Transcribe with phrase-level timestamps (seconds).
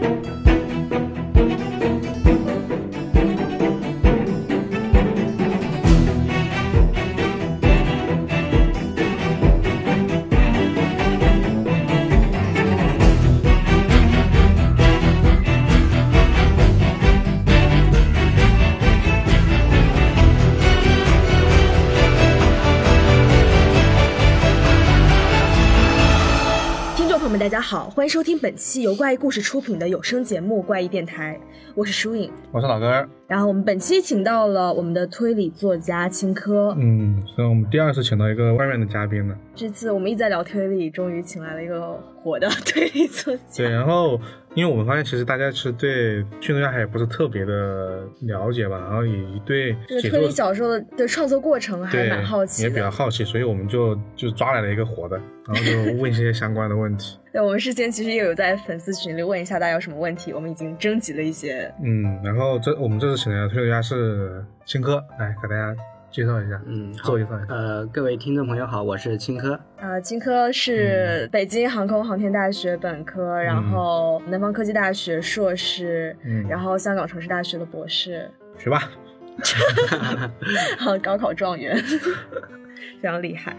[0.00, 0.53] 听
[28.04, 31.40] 欢迎收听本期由怪异故事出品的有声节目《怪异电台》，
[31.74, 32.30] 我是舒颖。
[32.52, 36.74] 我是老根儿，然后我们本期请到了我们的推理作家青稞。
[36.76, 39.34] 嗯，所以我们第二次请到一个外面的嘉宾了。
[39.54, 43.42] 这次我们一直在聊推理，终于请来了一个火的 推理作家。
[43.56, 44.20] 对，然后
[44.54, 52.90] 因为我们发现其实大家其实对剧作家还不是特别的了解吧，然后也对这个推理小说的的创作过程还蛮好奇也比较。
[52.90, 55.16] 好奇，所以我们就就抓来了一个活的，
[55.48, 57.18] 然后就问一些相关的问题。
[57.32, 61.68] 对，我们事先其实也有在粉丝群里问一下大家有什么问题，我们已经征集了一些。
[61.82, 65.74] 嗯，然后这我们这次请来的推理作家是青哥，来给大家
[66.14, 67.46] 介绍一下，嗯，自好我介绍一份。
[67.48, 69.58] 呃，各位听众朋友好，我是青稞。
[69.78, 78.78] 呃，青稞是北京航空航天大学本科，然后南方科技大学硕士，嗯然后香港城市大学的博士，学霸，
[80.78, 81.76] 好高考状元，
[83.02, 83.56] 非常厉害。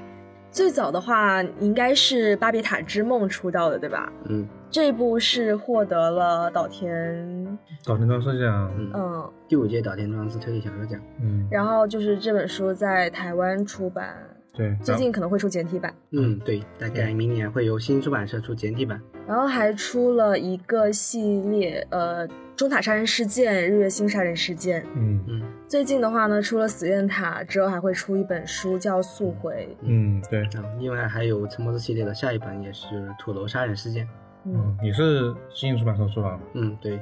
[0.50, 4.10] 最早的话应该是《巴比塔之梦》出道的，对吧？
[4.30, 11.00] 嗯这部是获得了岛田，岛田庄司奖，嗯，嗯，第五届岛田庄司推理小说奖。
[11.22, 14.14] 嗯，然后就是这本书在台湾出版，
[14.54, 19.02] 对，最近可能会出简体版，嗯，对，大概明年会由新出版社出简体版。
[19.26, 24.86] 然后还出了一个系列，呃，中塔杀人事件、日月星杀人事件。
[24.94, 29.70] 嗯嗯最近的话呢，出了死怨塔之后，还会出一本书叫《速回》。
[29.88, 34.06] 嗯，对，然后另外还有陈博士系列的下一本也是土楼杀人事件。
[34.46, 36.40] 嗯，嗯，你是新出版社出版吗？
[36.54, 36.98] 嗯，对，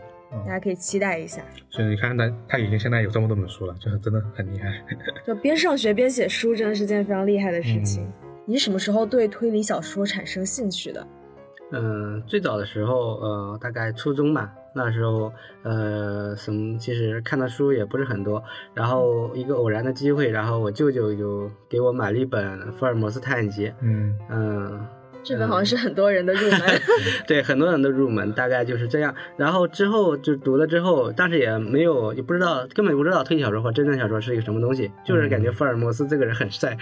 [0.46, 1.42] 大家可以期待一下。
[1.70, 4.72] 所以你看他他已经现在有这么多本书了，就是真的很厉害。
[5.26, 8.12] 就边上学边写书，真的是件非常厉害的事情。
[8.46, 11.06] 你什么时候对推理小说产生兴趣的？
[11.76, 15.34] 嗯、最早的时候，呃，大概初中吧，那时候，
[15.64, 18.44] 呃，什么，其实看的书也不是很多，
[18.76, 24.86] 然后一个偶然的机会，然后我舅舅就给我买了一本《福尔摩斯探案集》，嗯嗯、
[25.24, 26.62] 这本好像是很多人的入门。
[27.28, 29.14] 对，很多人的入门，大概就是这样。
[29.38, 36.78] 然后之后就读了之后，但是也没有，也不知道，根本不知道推理小说或真正小说是一个什么东西，就是感觉福尔摩斯这个人很帅，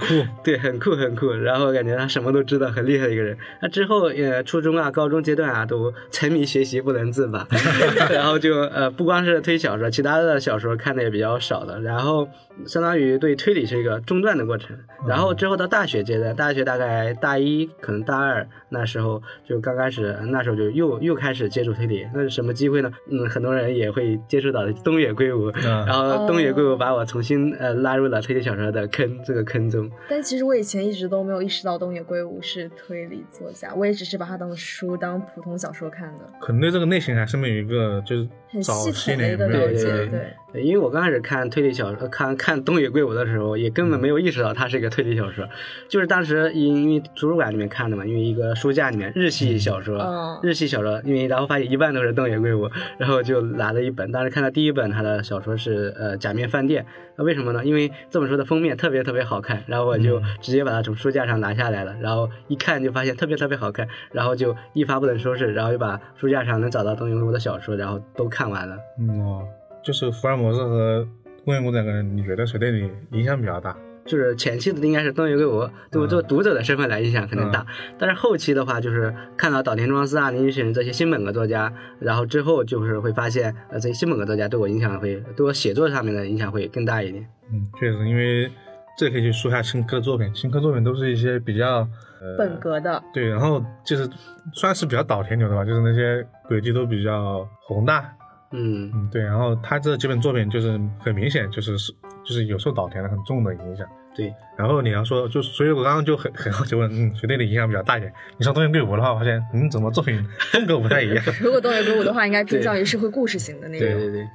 [0.00, 1.30] 酷， 对，很酷很酷。
[1.32, 3.36] 然后感觉他什么都知道，很厉害的一个人。
[3.60, 7.46] 那之后，呃，初中啊、高中阶段啊，都沉迷学习不能自拔，
[8.10, 11.80] 然后就呃，不光是推小说，其他的小说看的也比较少的。
[11.80, 12.28] 然后
[12.66, 14.76] 相当于对推理是一个中断的过程。
[15.08, 22.06] 然后之后到大学阶段，大学大概大一可能大二那时候就刚开始，那时候就又又开始接触推理。
[22.14, 22.90] 那是什么机会呢？
[23.10, 25.50] 嗯，很多人也会接触到东野圭吾。
[25.50, 29.90] 嗯然后东野圭吾把我重新呃拉入了推理小说的坑这个坑中。
[30.08, 39.84] 但其实我以前一直都没有意识到东野圭吾是推理作家，我也只是把他当书、当普通小说看的，可能对这个类型还是没有一个就是很早系些统的一个年没有了解。
[39.84, 45.48] 对对，对，因为我刚开始看推理小说，看看东野圭吾的时候，也根本没有意识到它是一个推理小说，
[45.88, 52.68] 就是当时因因为图书馆里面看的嘛，因为一个书架里面日系小说，嗯日系小说，因为然后发现一半都是东野圭吾，
[52.98, 56.84] 然后就拿了一本，当时看到第一本他的小说是呃假面饭店，
[57.16, 57.64] 那为什么呢？
[57.64, 68.76] 因为这本书的封面特别特别好看，然后我就直接把它从书架上拿下来了，然后一看就发现特别特别好看，然后就一发不能收拾，然后就把书架上能找到东野圭吾的小说，然后都看完了。
[68.98, 69.44] 嗯哦，
[69.82, 71.06] 就是福尔摩斯和
[71.44, 73.76] 东野圭吾两个人，你觉得谁对你影响比较大？
[74.04, 77.64] 就是前期的应该是东野圭吾，对我嗯做读者的身份来影响可能大，
[77.96, 87.24] 但是后期的话，就是看到岛田庄司啊、林雪这些新本格作家，然后之后就是会发现，呃，这些新本格作家对我影响会，对我写作上面的影响会更大一点。
[87.52, 88.50] 嗯，确实，因为
[88.98, 91.88] 这可以去说一下新科作品，新科作品都是一些比较
[92.20, 94.10] 呃本格的，对，然后就是
[94.52, 98.12] 算是比较岛田流的吧，就是那些轨迹都比较宏大，
[98.52, 101.92] 嗯嗯，对，然后他这几本作品就是很明显就是是
[102.24, 103.86] 就是有受岛田的很重的影响。
[104.14, 108.12] 对，然后你要说，就所以我刚刚就很很好奇问，嗯，谁对你影响比较大一点？
[108.36, 110.22] 你说东野圭吾的话，我发现，嗯，怎么作品
[110.52, 111.24] 风格不太一样？
[111.40, 113.88] 如果东野圭吾的话，应该偏向于是会故事型的那种。
[113.88, 114.28] 对对对。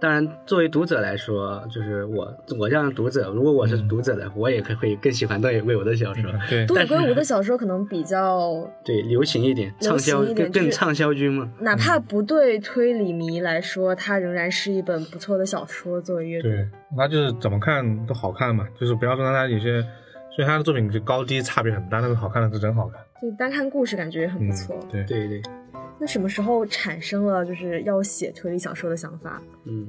[0.00, 11.50] 当然，作为读者来说，就是我我这样的读者，如果我是读者的，我也可会更喜欢东野圭吾的小说，对，东野圭吾的小说可能比较， 对，流行一点，畅销一点更更畅销军嘛。
[11.60, 16.48] 哪怕不对推理迷来说，它仍然是一本不错的小说作为阅读。
[16.48, 19.82] 对，那就是怎么看都好看嘛，就是不要说它有些，
[20.30, 23.00] 所以他的作品就高低差别很大，但是好看的是真好看。
[23.20, 24.78] 就单看故事感觉也很不错。
[24.92, 25.42] 对，对对，
[26.00, 29.42] 那什么时候产生了就是要写推理小说的想法？
[29.64, 29.86] 嗯，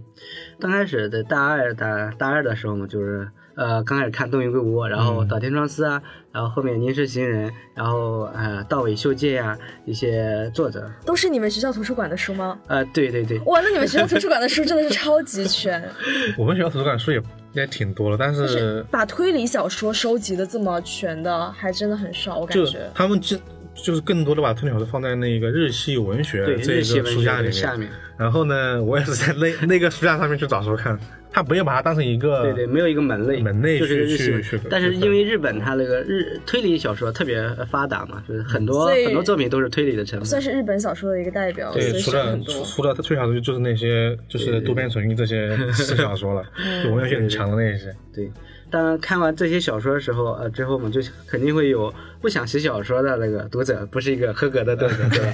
[0.60, 6.02] 刚开始的大二大大二的时候嘛，就是呃刚开始看东野圭吾，然后岛田庄司啊，
[6.32, 12.60] 然后后面凝视行人，然后呃道尾秀介呀、一些作者，都是你们学校图书馆的书吗？
[12.68, 15.82] 呃对对对，哇，那你们学校图书馆的书真的是超级全，
[16.38, 17.22] 我们学校图书馆书也
[17.54, 22.80] 也挺多的，但是是把推理小说收集的这么全的，还真的很少，我感就觉。
[22.94, 23.38] 他们就
[23.76, 27.54] 就是更多的把推理小说放在那个日系文学对这日系文个书架里面。
[27.54, 31.00] 学下面，然后呢，我也是在那那个书架上面去找书看，
[31.32, 40.28] 他不要把它当成一个对对，没有一个门类，门类就是去日系文去去但是因为日本它那个日推理小说特别发达嘛，就是很多很多作品都是推理的成分。
[40.28, 42.38] 算是日本小说的一个代表，对，除了。
[42.66, 46.44] 除了推理小说，就是那些就是渡边淳一这些私小说了，
[46.84, 47.96] 就文学性很强的那些。
[48.14, 48.30] 对，
[48.70, 55.34] 当然看完这些小说的时候，呃，之后嘛，就肯定会有不想写小说的那个读者，不是一个合格的读者， 对吧？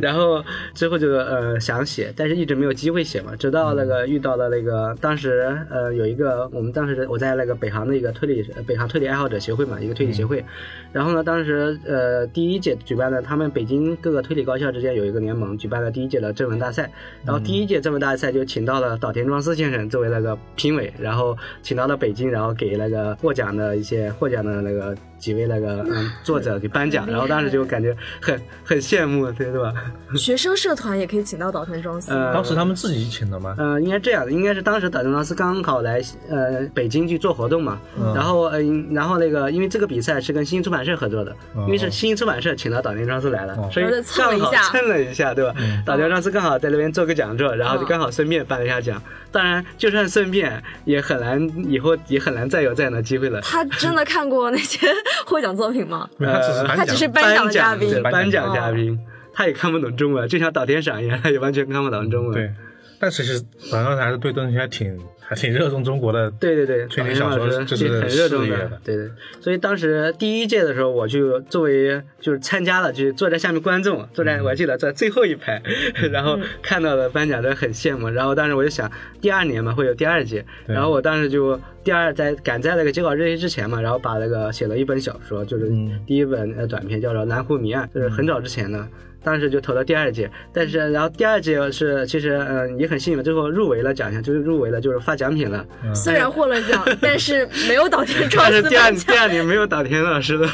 [0.00, 0.44] 然后
[0.74, 3.34] 之后就呃想写，但是一直没有机会写嘛。
[3.36, 10.44] 直到那个遇到了那个当时呃有一个我们当时我在那个北航的一个推理呃北航推理爱好者协会嘛，一个推理协会。
[10.92, 16.90] 然后呢，当时呃第一届举办的，他们北京各个推理高校之间有一个联盟，举办了第一届的征文大赛。
[17.24, 27.06] 然后第一届征文大赛就请到了岛田庄司先生作为那个评委，然后请到了北京，然后给那个获奖的一些获奖的那个几位那个嗯作者给颁奖。
[27.06, 29.72] 然后当时就感觉很很羡慕，对对吧？
[30.16, 33.54] 学生社团也可以请到岛田庄司，呃当时他们自己请的吗？
[33.58, 38.60] 呃，应该这样的，应该是当时岛田庄司刚好来呃北京去做活动嘛，嗯然后呃，
[38.90, 45.54] 然后那个因为这个比赛是跟新出版社合作的，因为是新出版社请到岛田庄司来了，哦所以就蹭了刚好一下蹭了一下，对吧？
[45.84, 49.02] 岛田庄司刚好在那边做个讲座，然后就刚好顺便颁了一下奖。
[49.32, 51.38] 当然，就算顺便，也很难
[51.68, 53.38] 以后也很难再有这样的机会了。
[53.42, 54.86] 他真的看过那些
[55.26, 56.08] 获奖作品吗？
[56.18, 58.98] 没有，他只是呃颁奖他只是颁奖嘉宾颁颁奖奖嘉宾，
[59.32, 62.32] 他也看不懂中文，就像岛田赏一样，他也完全看不懂中文。
[62.32, 62.52] 对，
[62.98, 66.30] 但其实反正还是对东西还挺还挺热衷中国的。
[66.32, 69.10] 对对对，推理小说就是很热衷的对对。
[69.40, 75.60] 所以当时第一届的时候，我就作为就是参加了，就坐在下面观众，坐在我还记得在最后一排，
[76.12, 78.08] 然后看到了颁奖的很羡慕。
[78.08, 78.90] 然后当时我就想，
[79.20, 88.86] 第二年嘛会有第二届，然后我当时就第二在赶在那个截稿日期之前嘛，然后把那个写了一本小说，就是嗯第一本呃短篇叫做《南湖谜案》，就是很早之前的。
[89.26, 95.66] 当时就投了第二届，但是然后第二届是其实嗯、呃也很幸运，最后入围了奖项，就是入围了，就是发奖品了。
[95.92, 98.92] 虽然获了奖，但是没有岛田庄但是第二。
[98.92, 100.46] 第二年没有岛田老师的，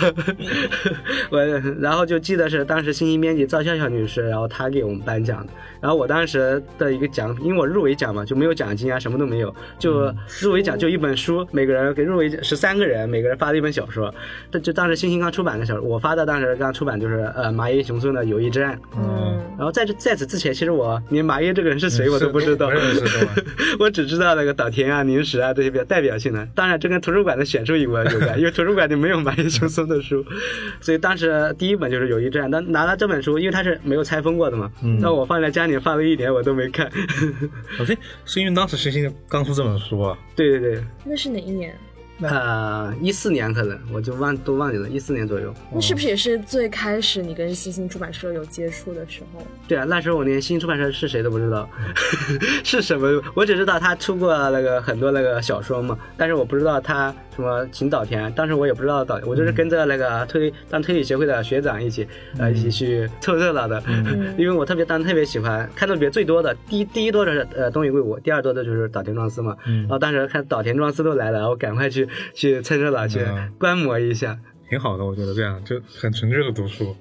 [1.31, 1.45] 我
[1.81, 5.53] 然后就记得是当时新兴编辑赵笑笑女士，然后她给我们颁奖的。
[5.81, 14.15] 然后我当时的一个奖，因为我入围奖嘛，就没有奖金啊，什么都没有，就入围奖就一本书，每个人给入围十三个人，每个人发了一本小说。
[14.51, 18.49] 这就当时星星刚出版的小说，我发的当时刚出版就是呃麻叶雄村的《友谊
[18.97, 22.71] 嗯，然后在这在此之前，其实我连麻叶这个人是谁我都不知道？
[23.79, 26.47] 我只知道那个岛田啊、宁石啊这些比较代表性的。
[26.55, 30.25] 当然，这跟图书馆的选书有关有关， 因为图书馆里没有麻叶雄松的书，
[30.81, 32.49] 所以当时第一本就是《友谊之案》。
[32.53, 34.71] 当拿了这本书，因为它是没有拆封过的嘛，
[35.01, 36.91] 那、我放在家里放了一年，我都没看。
[38.25, 41.75] 是因为当时星星刚出这本书啊，对对对，那是哪一年？
[42.23, 45.53] 呃，一四年可能我就忘都忘记了，一四年左右。
[45.73, 49.43] 那是不是也是最开始你跟新兴出版社有接触的时候？
[49.67, 51.69] 对啊，那时候我连新出版社是谁都不知道，
[52.65, 62.07] 是什么，我只知道他出过那个很多那个小说嘛，但是我不知道他什么请岛田，当时我也不知道岛，我就是跟着那个推当推理协会的学长一起，
[62.39, 63.83] 呃，一起去凑热闹的，
[64.37, 73.53] 因为我特别当时特别喜欢，看的别最多的第一第一多的是呃东野圭吾，第二多的就是岛田庄司嘛，然后当时看岛田庄司都来了，我赶快去去蹭热闹去嗯。
[73.59, 74.39] 观摩一下。
[74.69, 76.97] 挺好的，我觉得这样就很纯粹的读书，嗯，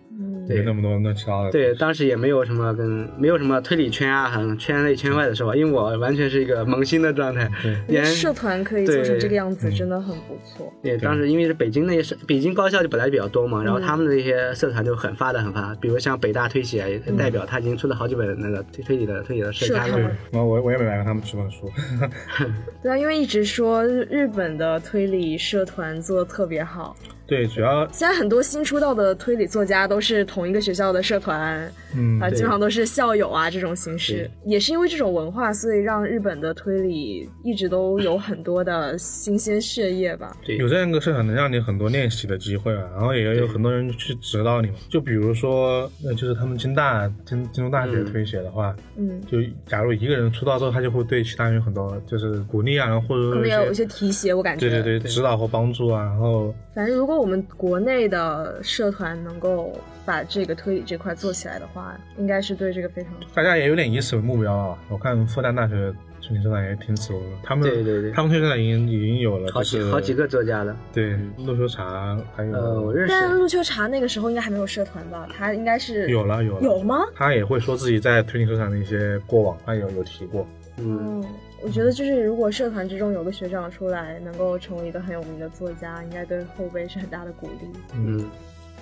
[0.55, 1.51] 没那么多乱七八糟的。
[1.51, 7.50] 对，当时也没有什么跟没有什么推理圈啊，很圈内圈外的说法，因为我完全是一个萌新的状态，
[7.88, 10.72] 连社团可以做成这个样子，真的很不错。
[10.81, 20.17] 对，当时因为是北京那些社北京高校就本来比较多嘛，然后他们的一些社团就很发达很发达，比如像北大推写也代表，他已经出了好几本那个推推理的推理的社刊了社刊。
[20.31, 21.70] 然后我我也没买过他们几本书，
[22.81, 26.96] 对啊，因为一直说日本的推理社团做的特别好，
[27.31, 34.29] 对，主要现在很多新出道的推理作家都是同一个学校的社团，嗯啊，基本上都是校友啊这种形式。
[34.43, 40.35] 也是因为这种文化，所以让日本的推理一直都有很多的新鲜血液吧。
[40.45, 44.73] 对有这样一个社团能让你很多练习的机会啊，然后也有很多人去指导你嘛。
[44.89, 54.69] 就比如说，那，就是他们京大京京东大学推写的话，嗯，就假如一个人出道之后，他就会对其他人有很多就是鼓励啊，或者说可能也有一些提携，我感觉。
[54.69, 59.71] 对对对指导和帮助啊，然后反正如果我们国内的社团能够
[60.03, 64.77] 把这个推理这块做起来的话，应该是对这个非常大家也有点以此为目标啊。
[64.89, 70.75] 我看复旦大学推理社团也挺此为目标，他们对对对他们推理社团已经已经有了，好就是几好几个作家了。
[70.91, 75.27] 对陆秋茶还有、呃，我认识但陆秋茶那个时候应该还没有社团吧？
[75.37, 77.05] 他应该是有了有了有吗？
[77.15, 80.47] 他也会说自己在推理社团的一些过往，他有有提过。
[80.77, 81.25] 嗯，嗯，
[81.63, 87.80] 我觉得就是如果社团之中有个学长出来，能够成为一个很有名的作家，应该对后辈是很大的鼓励。
[87.94, 88.18] 嗯，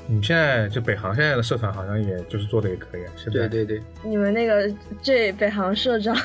[0.07, 4.71] 你们现在就北航现在的社团好像也就是做的也可以啊，现在对对对，你们那个
[5.01, 6.15] 这北航社长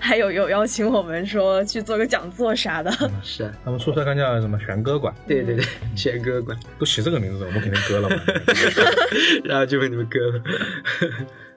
[0.00, 2.90] 还有有邀请我们说去做个讲座啥的，
[3.22, 5.64] 是，他们宿舍刚叫什么玄歌馆，对对对，
[5.96, 8.16] 玄歌馆，都起这个名字，我们肯定割了嘛。
[9.44, 10.42] 然后就被你们割了。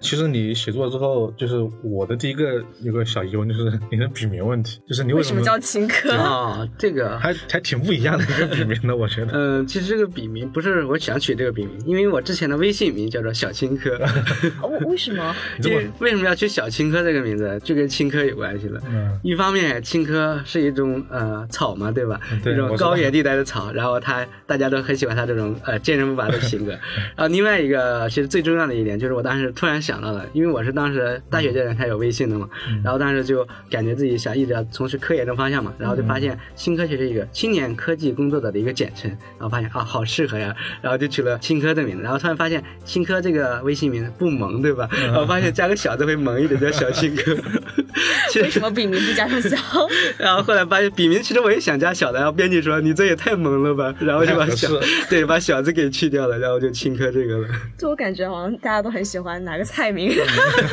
[0.07, 6.09] 其实你写作之后，就是我的第一个有个小疑问，就是你的笔名问题，就是你什为什么叫青稞？
[6.15, 9.31] 啊，这个还还挺不一样的一个笔名的，我觉得。
[9.35, 13.99] 嗯，其实这个笔名不是我想取这个笔名，因为我之前的微信名叫做小青稞。
[14.69, 15.35] 为为什么？
[15.65, 17.59] 为为什么要取小青稞这个名字？
[17.61, 18.79] 就跟青稞有关系了。
[18.89, 22.17] 嗯一方面，青稞是一种呃草嘛，对吧？
[22.41, 26.71] 对一种高原地带的草，然后它大家都很喜欢它这种呃坚韧不拔的性格。
[26.71, 44.89] 然后另外一个，其实最重要的一点就是我当时突然想到了，因为我是当时大学阶段才有微信的嘛，嗯然后当时就感觉自己想一直要从事科研的方向嘛，然后就发现青科学是一个青年科技工作者的一个简称，然后发现啊好适合呀，然后就取了青科的名字，然后突然发现青科这个微信名不萌对吧？
[44.91, 47.35] 然后发现加个小字会萌一点，叫小青科。
[48.29, 49.57] 其实为什么笔名不加上小？
[50.19, 54.67] 然后后来发现笔名其实我也想加小的，然后编辑说你这也太萌了吧，然后就把小
[55.09, 57.47] 对把小字给去掉了，然后就青科这个了。
[57.77, 60.11] 就我感觉好像大家都很喜欢哪个菜名，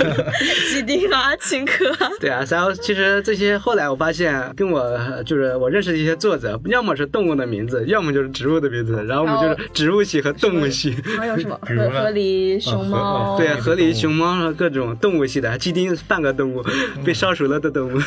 [0.71, 2.11] 鸡丁啊、青稞啊。
[2.21, 10.95] 对啊，然后其实这些后来我发现跟我就是我认识的一些作者，要么是动物的名字，要么就是植物的名字，然后我们就是植物系和动物系。
[11.19, 13.37] 还有什么 比如呢河河狸、熊啊猫？
[13.37, 16.65] 河对河狸、熊猫和各种动物系的，鸡丁半个动物，
[17.05, 17.99] 被烧熟了的动物。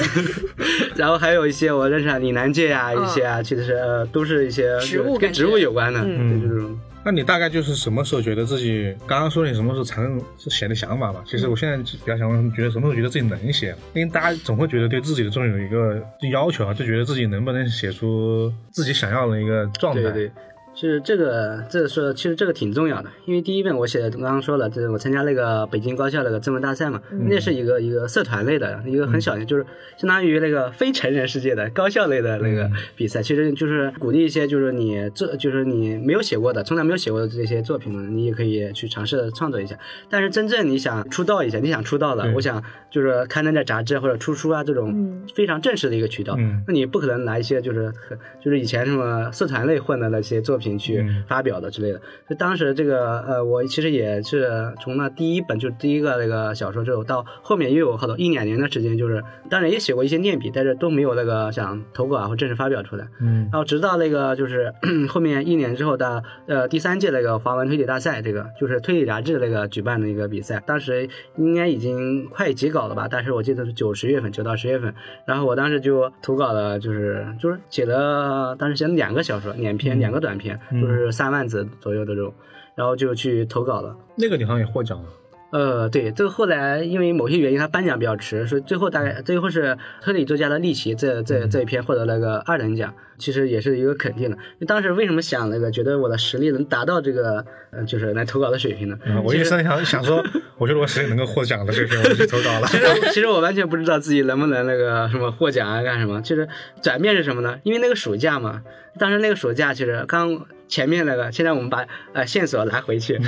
[0.95, 3.77] 然后还有一些我认识啊，岭南界啊，一些啊，其实
[4.11, 6.79] 都是一些植物跟植物有关的，嗯对这种。
[7.07, 11.23] 那你大概就是什么时候觉得自己刚刚说你什么时候产生写的想法吧？
[11.25, 13.73] 其实我现在比较想问，觉得什么时候觉得自己能写？
[13.93, 20.01] 因为大家总会觉得对自己的作品有一个要求啊，就觉得自己能不能写出自己想要的一个状态。
[20.01, 20.31] 对对，
[20.77, 29.65] 其实这个这个说，其实这个挺重要的，因为第一遍我写的刚刚说了，就是我参加那个北京高校那个征文大赛嘛，那是一个一个社团类的一个很小的，就是
[29.97, 39.75] 相当于那个非成人世界的高校类的那个比赛，其实就是鼓励一些就是你这就是你没有写过的，从来没有写过的这些作品呢，你也可以去尝试创作一下。
[40.11, 46.61] 但是真正你想出道一下，你想出道的，我想就是刊登在杂志或者出书啊这种嗯非常正式的一个渠道，嗯。
[46.67, 52.01] 那你不可能拿一些就是很就是以前什么社团类混的那些作品去嗯发表的之类的。
[52.27, 63.07] 就当时这个呃，我其实也是从那第一本就第一个那个小说之后，到后面又有好多一两年的时间，就是当然也写过一些念笔，但是都没有那个想投稿啊或正式发表出来。
[63.21, 64.73] 嗯然后直到那个就是
[65.07, 73.07] 后面一年之后的呃第三届那个华文推理大赛，这个就是推理杂志那个举办的一个比赛，当时应该已经快截稿了吧？
[73.09, 74.93] 但是我记得是九十月份，九到十月份，
[75.25, 82.33] 然后我当时就投稿了，就是就是写了，当时写了两个小说，两篇两个短篇，就是三万字左右的这种，
[82.75, 83.95] 然后就去投稿了。
[84.15, 85.09] 那个你好像也获奖了。
[85.49, 94.37] 呃，对，这个后来因为某些原因，他颁奖比较迟，所以最后大概最后是推理作家的利奇这这这一篇获得了个二等奖，其实也是一个肯定的。
[94.67, 98.99] 当时为什么想那个觉得我的实力能达到这个呃就是来投稿的水平呢？
[99.05, 100.21] 嗯，我一直在想想说，
[100.57, 102.67] 我觉得我实力能够获奖的这篇，我就去投稿了。
[102.67, 106.21] 其实其实我完全不知道自己能不能那个什么获奖啊干什么。
[106.21, 106.45] 其实
[106.81, 107.57] 转变是什么呢？
[107.63, 108.63] 因为那个暑假嘛，
[108.99, 113.15] 当时那个暑假其实刚前面那个，现在我们把呃线索拿回去，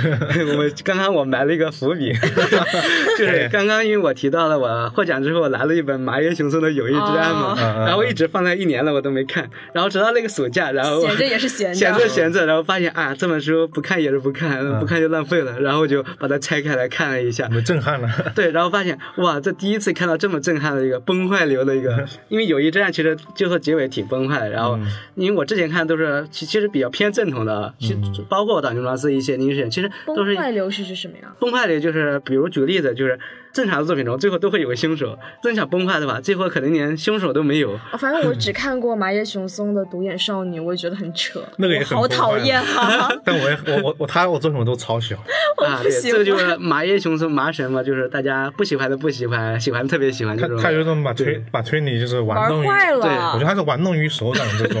[0.52, 2.12] 我们刚刚我埋了一个伏笔，
[3.18, 11.74] 就是刚刚因为我提到了我获奖之后拿了一本麻原雄松的《友谊之案》嘛，哦然后一直放在一年了我都没看，然后直到那个暑假，然后闲着也是闲着。
[11.80, 17.48] 闲着闲着，然后发现啊这本书不看也是不看，不看就浪费了，然后就把它拆开来看了一下。
[17.54, 18.08] 我，震撼了。
[18.34, 24.50] 对，然后发现哇，这第一次看到这么震撼的一个崩坏流的一个，因为友谊之战其实最后结尾挺崩坏的。
[24.50, 24.78] 然后，
[25.14, 27.94] 因为我之前看都是其其实比较偏正统的，其
[28.28, 31.34] 包括岛牛罗斯一些历史，其实都是崩坏流是指什么呀？
[31.38, 33.18] 崩坏流，就是比如举个例子，就是
[33.52, 37.72] 正常的作品中最后都会有个凶手，正常崩坏的话，最后可能连凶手都没有。
[37.72, 43.10] 哦反正我只看过麻叶雄松的《独眼少女》，我也觉得很扯， 那个也我好很崩坏讨厌啊！
[43.24, 45.24] 但我也我我我他我作品我都超喜欢。
[45.66, 50.56] 啊，对，不喜这个就是麻叶雄松麻神嘛，就是大家不喜欢的不喜欢，喜欢特别喜欢这种。
[50.56, 53.44] 他他有一种把推把推理就是玩玩弄于，坏对我觉得。
[53.44, 54.80] 他是玩弄于手掌这种，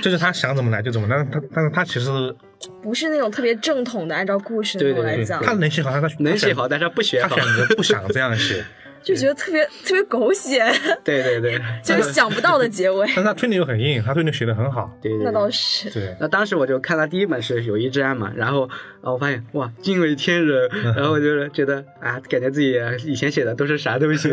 [0.00, 2.34] 就是他想怎么来就怎么来，但是他但是他其实
[2.82, 7.36] 不是那种特别正统的，按照故事对对对来讲，他能写好，他能写好，但是他不学好。
[7.36, 7.68] 他选。
[7.68, 8.64] 择不想这样写，
[9.06, 10.58] 就觉得特别特别狗血，
[11.04, 13.06] 对对对， 就是想不到的结尾。
[13.06, 14.90] 但是他推理又很硬，他推理写的很好。
[15.00, 18.68] 对对对那倒是，对，那当时我就看他第一本是《友谊之案》嘛，然后
[19.02, 24.28] 啊，我发现哇，惊为天人， 然后我就是觉得啊，感觉自己以前写的都是啥东西，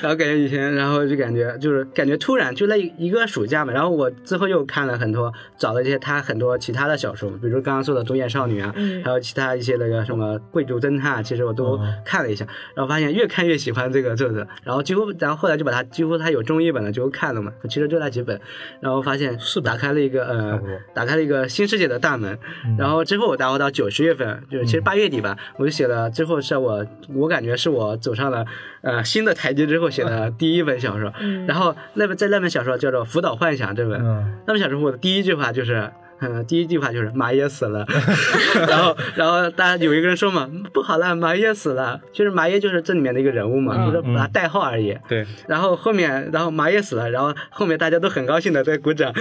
[0.00, 9.02] 然后感觉以前，然后就感觉就是感觉突然就那一个暑假嘛，然后我之后又看了很多，找了一些他很多其他的小说，比如刚刚说的《独眼少女》啊，嗯。
[9.02, 11.94] 还有其他一些那个什么贵族侦探啊，其实我都哦。
[12.04, 18.38] 看了一下，然后发现越看越喜欢这个作者，然后几乎，然后后来就把他几乎他有中译本的就看了嘛，其实就那几本，
[18.80, 20.60] 然后发现是打开了一个呃
[20.92, 22.76] 打开了一个新世界的大门，嗯。
[22.78, 28.44] 然后之后我然后到九十月份，就是其实八月底吧，我就写了，之后是我我感觉是我走上了
[28.82, 31.46] 呃新的台阶之后写的第一本小说，嗯。
[31.46, 35.90] 然后那本在那本小说叫做《辅导幻想》这本，嗯，那本小说我的第一句话就是。
[36.20, 37.84] 嗯，第一句话就是马爷死了，
[38.68, 44.96] 然后，然后大家有一个人说嘛，不好了，马爷死了，就是马爷就是这里面的一个人物嘛，嗯就是把他代号而已。
[45.08, 49.12] 对，然后后面，然后马爷死了，然后后面大家都很高兴的在鼓掌，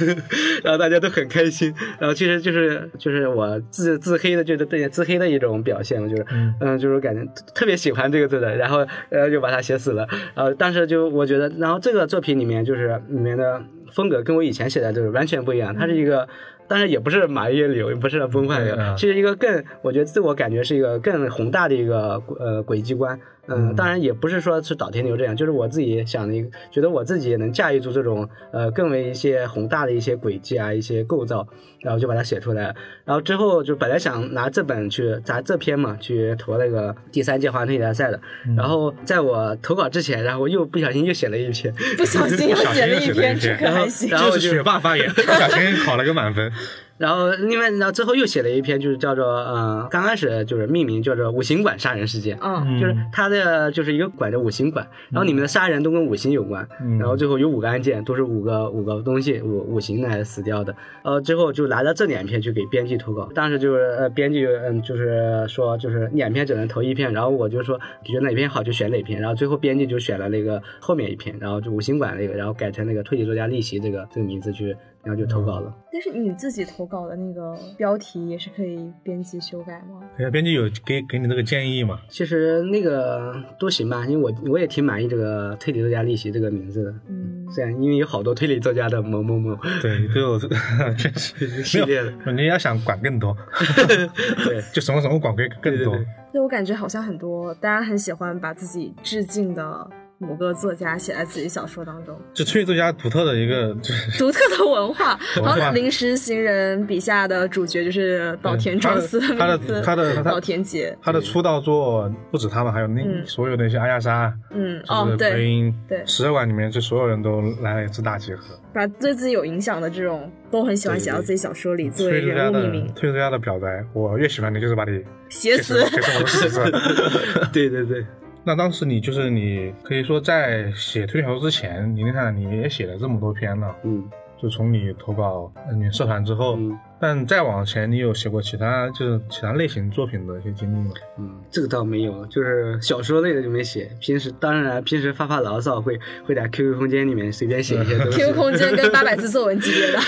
[0.64, 6.54] 然后大家都很开心，然后其实就是就是我自自黑的，就是对自黑的一种表现，我就是嗯。
[6.60, 7.22] 嗯，就是感觉
[7.54, 13.62] 特别喜欢这个字的，然后呃就把它写死了，然后当时就我觉得，然后这个作品里面就是里面的
[13.92, 16.28] 风格跟我以前写的就是完全不一样，它是一个。
[16.68, 23.16] 当然也不是马叶流，也不是崩坏流嗯，是一个更，我觉得自我感觉是一个更宏大的一个呃轨迹观。
[23.48, 31.46] 嗯，当然也不是说是岛田流这样，就是我自己想的一个，觉得我自己也能驾驭住这种呃更为一些宏大的一些轨迹啊，一些构造，
[31.80, 32.74] 然后就把它写出来了。
[33.04, 38.20] 然后之后就本来想拿这本去砸这篇嘛，去投那个第三届华文推理大赛的。
[38.56, 44.10] 然后在我投稿之前，然后我又不小心又写了一篇，不小心又写了一篇，这可还行。
[44.10, 46.50] 然后就是学霸发言，不小心考了个满分。
[46.98, 52.38] 然后另外，然后之后又写了一篇，就是叫做呃，刚开始就是命名叫做五行馆杀人事件。
[52.40, 56.98] 嗯，就是它的就是一个馆叫五行馆，然后里面的杀人都跟五行有关，嗯。
[56.98, 74.74] 然后最后有五个案件，都是五个五个东西五五行来死掉的，呃，最后就拿着这两篇去给编辑投稿，当时就是呃编辑嗯就是说就是两篇只能投一篇，然后我就说你觉得哪篇好就选哪篇，然后最后编辑就选了那个后面一篇，然后就五行馆那个，然后改成那个推理作家逆袭这个这个名字去，
[75.06, 75.72] 然后就投稿了。
[75.92, 80.00] 但是你自己投稿的那个标题也是可以编辑修改吗？
[80.16, 82.00] 对呀，编辑有给给你这个建议嘛？
[82.08, 86.90] 其实那个都行吧，因为我我也挺满意这个推理作家利息这个名字的。
[87.08, 90.38] 嗯，虽然因为有好多推理作家的某某某对，都有
[90.98, 93.34] 确实系列的，没有，你要想管更多，
[94.44, 95.94] 对就什么什么管更更多。
[95.94, 105.18] 对对对对我感觉好像很多大家很喜欢把自己致敬的某个作家写在自己小说当中，就推理作家独特的一个， 就是独特的文化。
[105.36, 110.96] 然后临时行人笔下的主角就是岛田庄司他的，他的岛田结。
[111.02, 118.58] 他的出道作不止他们，还有那嗯所有的一些阿亚莎，嗯，哦，对，音，对十二馆里面就所有人都来了一次大集合。
[118.72, 125.84] 把对自己有影响的这种都很喜欢写到自己小说里作为推理作家的人物命名，推理作家的表白，我越喜欢你就是把你写死。
[125.86, 126.60] 写成我的死字。
[127.52, 128.04] 对对对，
[128.48, 134.08] 那当时你就是你可以说在写推理小说之前，你看你也写了这么多篇了，嗯
[134.40, 140.94] 就从你投稿呃你社团之后，嗯但再往前你有写过其他就是其他类型作品的一些经历吗？
[141.18, 143.90] 嗯，这个倒没有，就是小说类的就没写。
[144.00, 148.18] 平时当然平时发发牢骚会会在 QQ 空间里面随便写一些东西。
[148.20, 149.98] QQ 空间跟八百字作文级别的，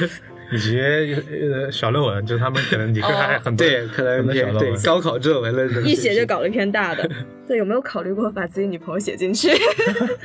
[0.54, 4.72] 以及呃小论文，就是他们可能你哦会还很多、对，可能很多小也对。
[4.84, 6.24] 高考作文的这种一写就。
[6.24, 7.08] 搞了一篇大的。
[7.46, 9.50] 对，有没有考虑过把自己女朋友写进去？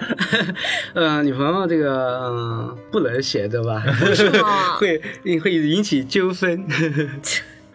[0.94, 3.84] 呃，女朋友这个嗯不能写对吧？
[4.80, 5.02] 会
[5.40, 6.64] 会引起纠纷。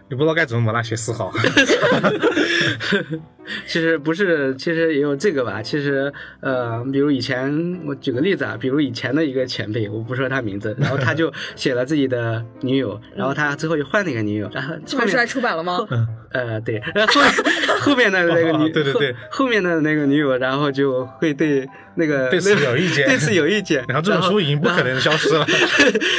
[0.08, 1.30] 你不知道该怎么把它写死好。
[3.66, 5.62] 其实不是，其实也有这个吧。
[5.62, 15.78] 其实，呃，比如以前我举个例子啊，比如以前的一个前辈，我不说他名字，然后他就写了自己的女友， 然后他最后又换了一个女友，然后这本书还出版了吗？
[16.32, 17.28] 呃对，然后后
[17.92, 25.46] 后面的那个女，哦对对对后，面的那个女友，然后就会对那个对此有意见对此有意见，然后这本书已经不可能消失了。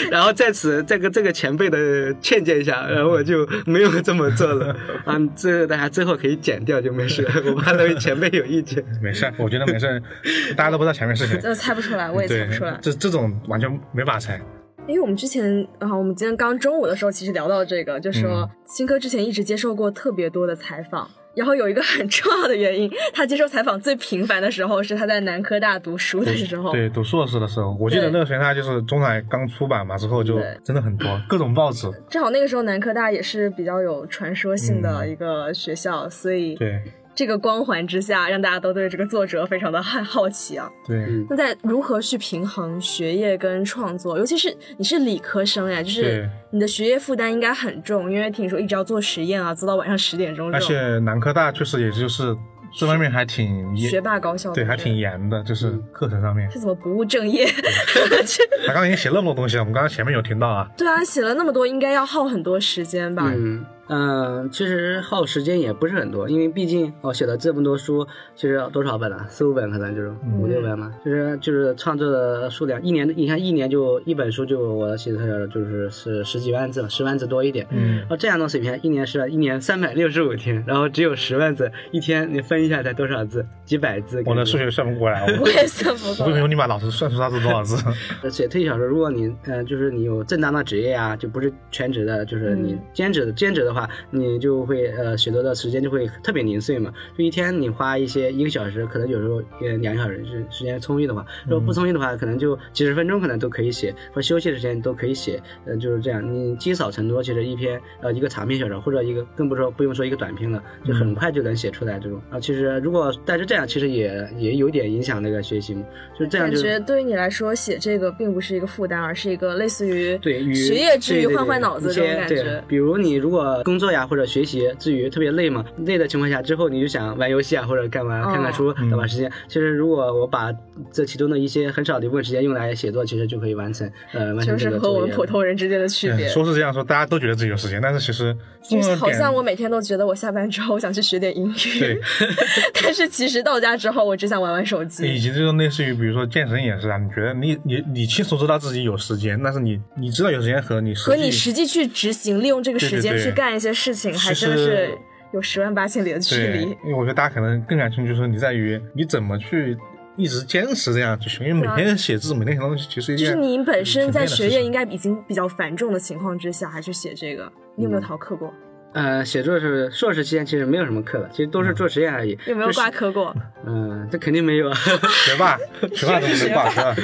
[0.10, 4.74] 然后在此这个这个前辈的劝谏下，然后我就没有这么做了。
[5.04, 8.84] 啊，这个大家最后可以剪掉就没事， 我怕那位前辈有意见。
[9.02, 10.02] 没事，我觉得没事，
[10.56, 11.38] 大家都不知道前面是谁。
[11.40, 12.78] 这猜不出来，我也猜不出来，。
[12.82, 14.40] 这这种完全没法猜。
[14.88, 26.72] 因为我们之前啊，我们今天刚中午的时候其实聊到这个，就说嗯新科之前一直接受过特别多的采访，然后有一个很重要的原因，他接受采访最频繁的时候是他在南科大读书的时候。
[26.72, 31.92] 对，读硕士的时候，我记得那个时间他就是中海刚出版嘛，之后就真的很多各种报纸。
[32.10, 36.82] 正好那个时候南科大也是比较有传说性的一个学校，所以对
[37.16, 40.70] 这个光环之下，让大家都对这个作者非常的好好奇啊。
[40.86, 52.36] 对，嗯那在如何去平衡学业跟创作，尤其是你是理科生呀，就是你的学业负担应该很重，因为听说一直要做实验啊，做到晚上十点钟而且南科大确实也就是
[52.78, 56.52] 这方面还挺严学霸高校对，还挺严的，就是课程上面。
[56.52, 57.46] 是怎么不务正业？
[58.68, 60.70] 他刚刚已经写那么多东西了，我们刚刚前面有听到啊。
[60.76, 63.32] 对啊，写了那么多，应该要耗很多时间吧？
[63.34, 69.26] 嗯嗯，其实耗时间也不是很多，因为毕竟我写了这么多书，其实多少本了？
[69.30, 77.68] 四五本可能就是五六本嘛，就是就是创作的数量，一年你看一年就一本书就我写的就是是十几万字，十万字多一点。
[77.70, 83.46] 嗯然后这样的水平，一年是一年三百六十五天，然后只有十万字，一天你分一下才多少字？
[83.66, 84.22] 几百字。
[84.26, 86.40] 我的数学算不过来， 我我也算不会过来。
[86.40, 87.78] 用你把老师算出他是多少字。
[88.30, 96.92] 写推理小说，如果你嗯、呃就是你有正当的职业啊，就不是全职的，就是你嗯兼职的兼职的话，你就会呃写作的时间就会特别零碎嘛。
[97.18, 105.42] 就一天你花一些一个小时，可能有时候呃两个小时是时间充裕的话，如果不充裕的话，可能就几十分钟可能都可以写，或者休息的时间都可以写。
[105.66, 112.22] 呃，就是这样，你积少成多，其实一篇呃一个长篇小说或者一个更不说不用说一个短篇了，就很快就能写出来这种。
[112.30, 115.84] 啊，其实如果但是这样其实也也有点影响那个学习嘛，
[116.18, 122.64] 就这样感就觉对于你来说，写这个并不是一个负担，而是一个类似于对，于学业之余换换脑子这种感觉。
[122.68, 129.30] 比如你如果工作呀或者学习之余特别累嘛，累的情况下之后你就想玩游戏啊或者干嘛哦看看书打发时间。
[129.48, 130.54] 其实如果我把
[130.94, 136.30] 这其中的一些很少的一部分时间用来写作，其实就可以完成呃完成就是和我们普通人之间的区别嗯。
[136.30, 138.34] 说是这样说，大家都觉得自己有时间，但是其实
[138.70, 142.00] 就是好像我每天都觉得我下班之后我想去学点英语，对，
[142.82, 145.20] 但是其实到家之后我只想玩玩手机以。
[145.26, 154.98] 及这种类似于比如说健身也是啊，你觉得你你你清楚知道自己有时间，但是你你知道有时间和你实和你际实际去执行，利用这个时间去干一些事情，还真的是
[155.32, 156.62] 有十万八千里的距，离。
[156.84, 159.78] 因为我觉得大家可能更感兴趣，就是你在于你怎么去
[160.16, 168.54] 一直坚持这样去学，因为每天写字，每天写东西，其实就是你本身在学业应该该已经比较繁重的情况之下，还去写这个，你有没有逃课过？
[168.96, 172.38] 呃，写作是硕士期间其实没有什么课了，其实都是做实验而已。
[172.46, 173.36] 有没有挂科过？
[173.66, 174.74] 嗯、这肯定没有啊。
[175.26, 175.58] 学霸，
[175.94, 176.96] 学霸怎么能挂科？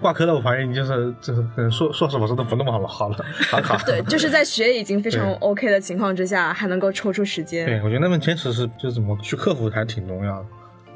[0.00, 3.16] 挂科的我怀疑你就是就是可能硕硕士博士都不那么好了，好了，
[3.50, 3.76] 好考。
[3.84, 7.66] 对，就是在学已经非常 OK 的情况之下，还能够抽出时间。
[7.66, 10.46] 对，我觉得那份坚持是就是怎么去克服还挺重要的。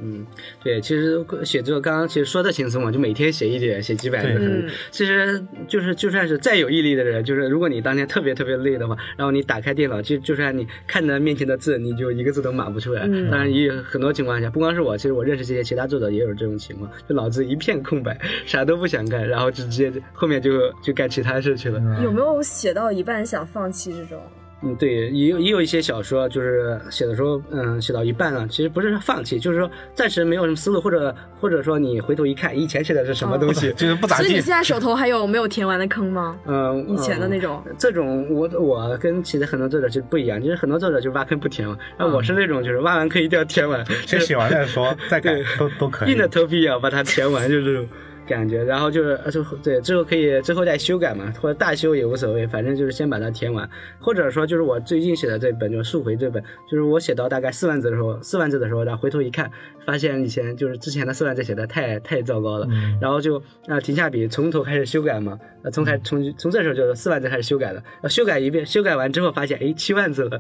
[0.01, 0.27] 嗯，
[0.63, 13.03] 对，其实写作刚刚其实说的轻松嘛，就每天写一点，写几百字其实就是就算是再有毅力的人，就是如果你当天特别特别累的话，然后你打开电脑，就就算你看着面前的字，你就一个字都码不出来。
[13.07, 21.81] 嗯当然也有很多情况下，不光是我，其实我认识这些其他作者也有这种情况，就脑子一片空白，啥都不想干，然后就直接后面就就干其他事去了。
[22.03, 24.21] 有没有写到一半想放弃这种？
[24.63, 34.49] 嗯，对，也有也有一些小说，就是写的时候，嗯，写到一半了，其实不是放弃，就是说暂时没有什么思路，或者或者说你回头一看，以前写的是什么东西， 就是不咋地所以你现。
[34.49, 36.37] 在手头还有没有填完的坑吗？
[36.47, 46.19] 嗯，以前的那种嗯这种我我跟其实很多作者就不一样，就是很多作者就挖坑不填嘛，然后我是那种就是挖完坑一定要填完，先写完再说， 再改都都可以硬。
[46.19, 47.87] 着头皮也要把它填完，就是这种
[48.29, 48.63] 感觉。
[48.63, 53.69] 然后就是呃，之后对之后可以之后再修改嘛，或者大修也无所谓，反正就是先把它填完。
[53.99, 59.51] 或者说就是我最近写的这本就是《速回》这本，就是我写到大概四万字的时候，四万字的时候，然后回头一看，
[59.85, 65.39] 发现以前就是之前的四万字写的太太糟糕了，嗯然后就啊、停下笔，从头开始修改嘛。
[65.61, 70.39] 呃，从开从从这时候就是四万字开始修改的，呃修改一遍，修改完之后发现，哎，七万字了，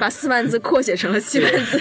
[0.00, 1.78] 把四万字扩写成了 七万字。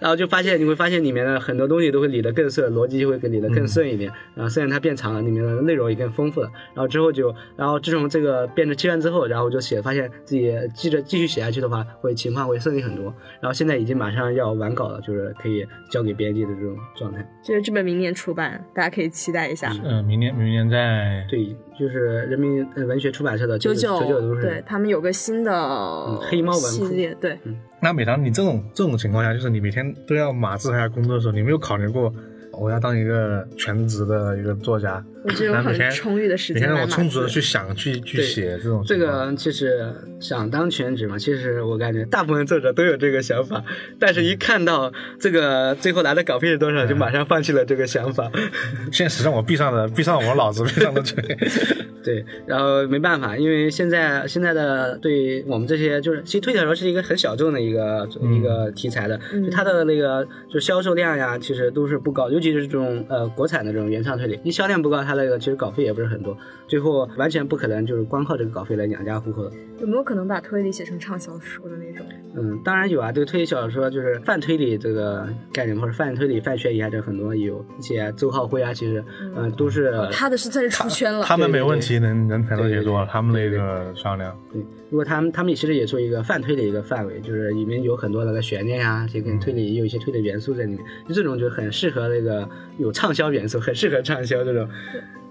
[0.00, 4.10] 然后就发现你会发现里面的很多东西都会理得更顺，逻辑就会理得更顺一点。
[4.36, 6.50] 然后虽然它变长了，里面的内容也更丰富了。
[6.74, 13.04] 然后之后就，然后自从这个变成七万之后，然后我就写，发现自己记着继续写下去的话，会情况会顺利很多。
[13.40, 17.24] 然后现在已经马上要完稿了，就是可以交给编辑的这种状态。
[17.42, 19.72] 就是这本明年出版，大家可以期待一下。
[19.84, 27.38] 嗯，明年明年在对，就是人民呃文学出版社的九九九都是对他们有个新的 黑猫文库系列，对，
[27.80, 32.12] 那每当你这种这种情况下，就是你每天都要码字还要工作的时候，你没有考虑过
[32.60, 43.62] 我要当一个全职的一个作家，我就有很充裕的时每天让我充足的去想去去写这种这个其实想当全职嘛，其实我感觉大部分作者都有这个想法，
[43.98, 48.30] 但是一看到这个最后拿的稿费是多少，就马上放弃了这个想法。
[48.92, 51.22] 现实让我闭上了闭上了我脑子，闭上了嘴。
[52.02, 66.36] 对，然后没办法，因为现在现在的对我们这些就是，其实推理小说是一个很小众的一个、一个题材的，就它的那个就销售量呀，其实都是不高，尤其是这种呃国产的这种原创推理，你销量不高，它那个其实稿费也不是很多，
[66.68, 69.52] 最后完全不可能就是光靠这个稿费来养家糊口的。
[69.80, 72.06] 有没有可能把推理写成畅销书的那种？
[72.36, 81.24] 嗯，当然有啊，这个推理小说就是泛推理这个概念，或者泛推理、泛悬疑啊，这很多有一些周浩辉啊，其实嗯、呃都是他的是算是出圈了。
[81.24, 84.36] 他们对对没问题，能能才能写作，他们那对个商量。
[84.52, 94.68] 对，如果他们他们其实也做一个泛推理的一个范围，就是里面有很多那个悬念呀、这跟推理也有一些推理元素在里面，就这种就很适合那个有畅销元素，很适合畅销这种。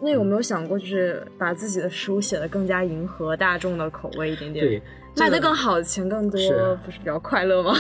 [0.01, 4.79] 那有没有想过，就是把自己的书写的更加迎合大众的口味一点点，对，
[5.17, 6.39] 卖这个得更好，钱更多，
[6.85, 7.73] 不是比较快乐吗？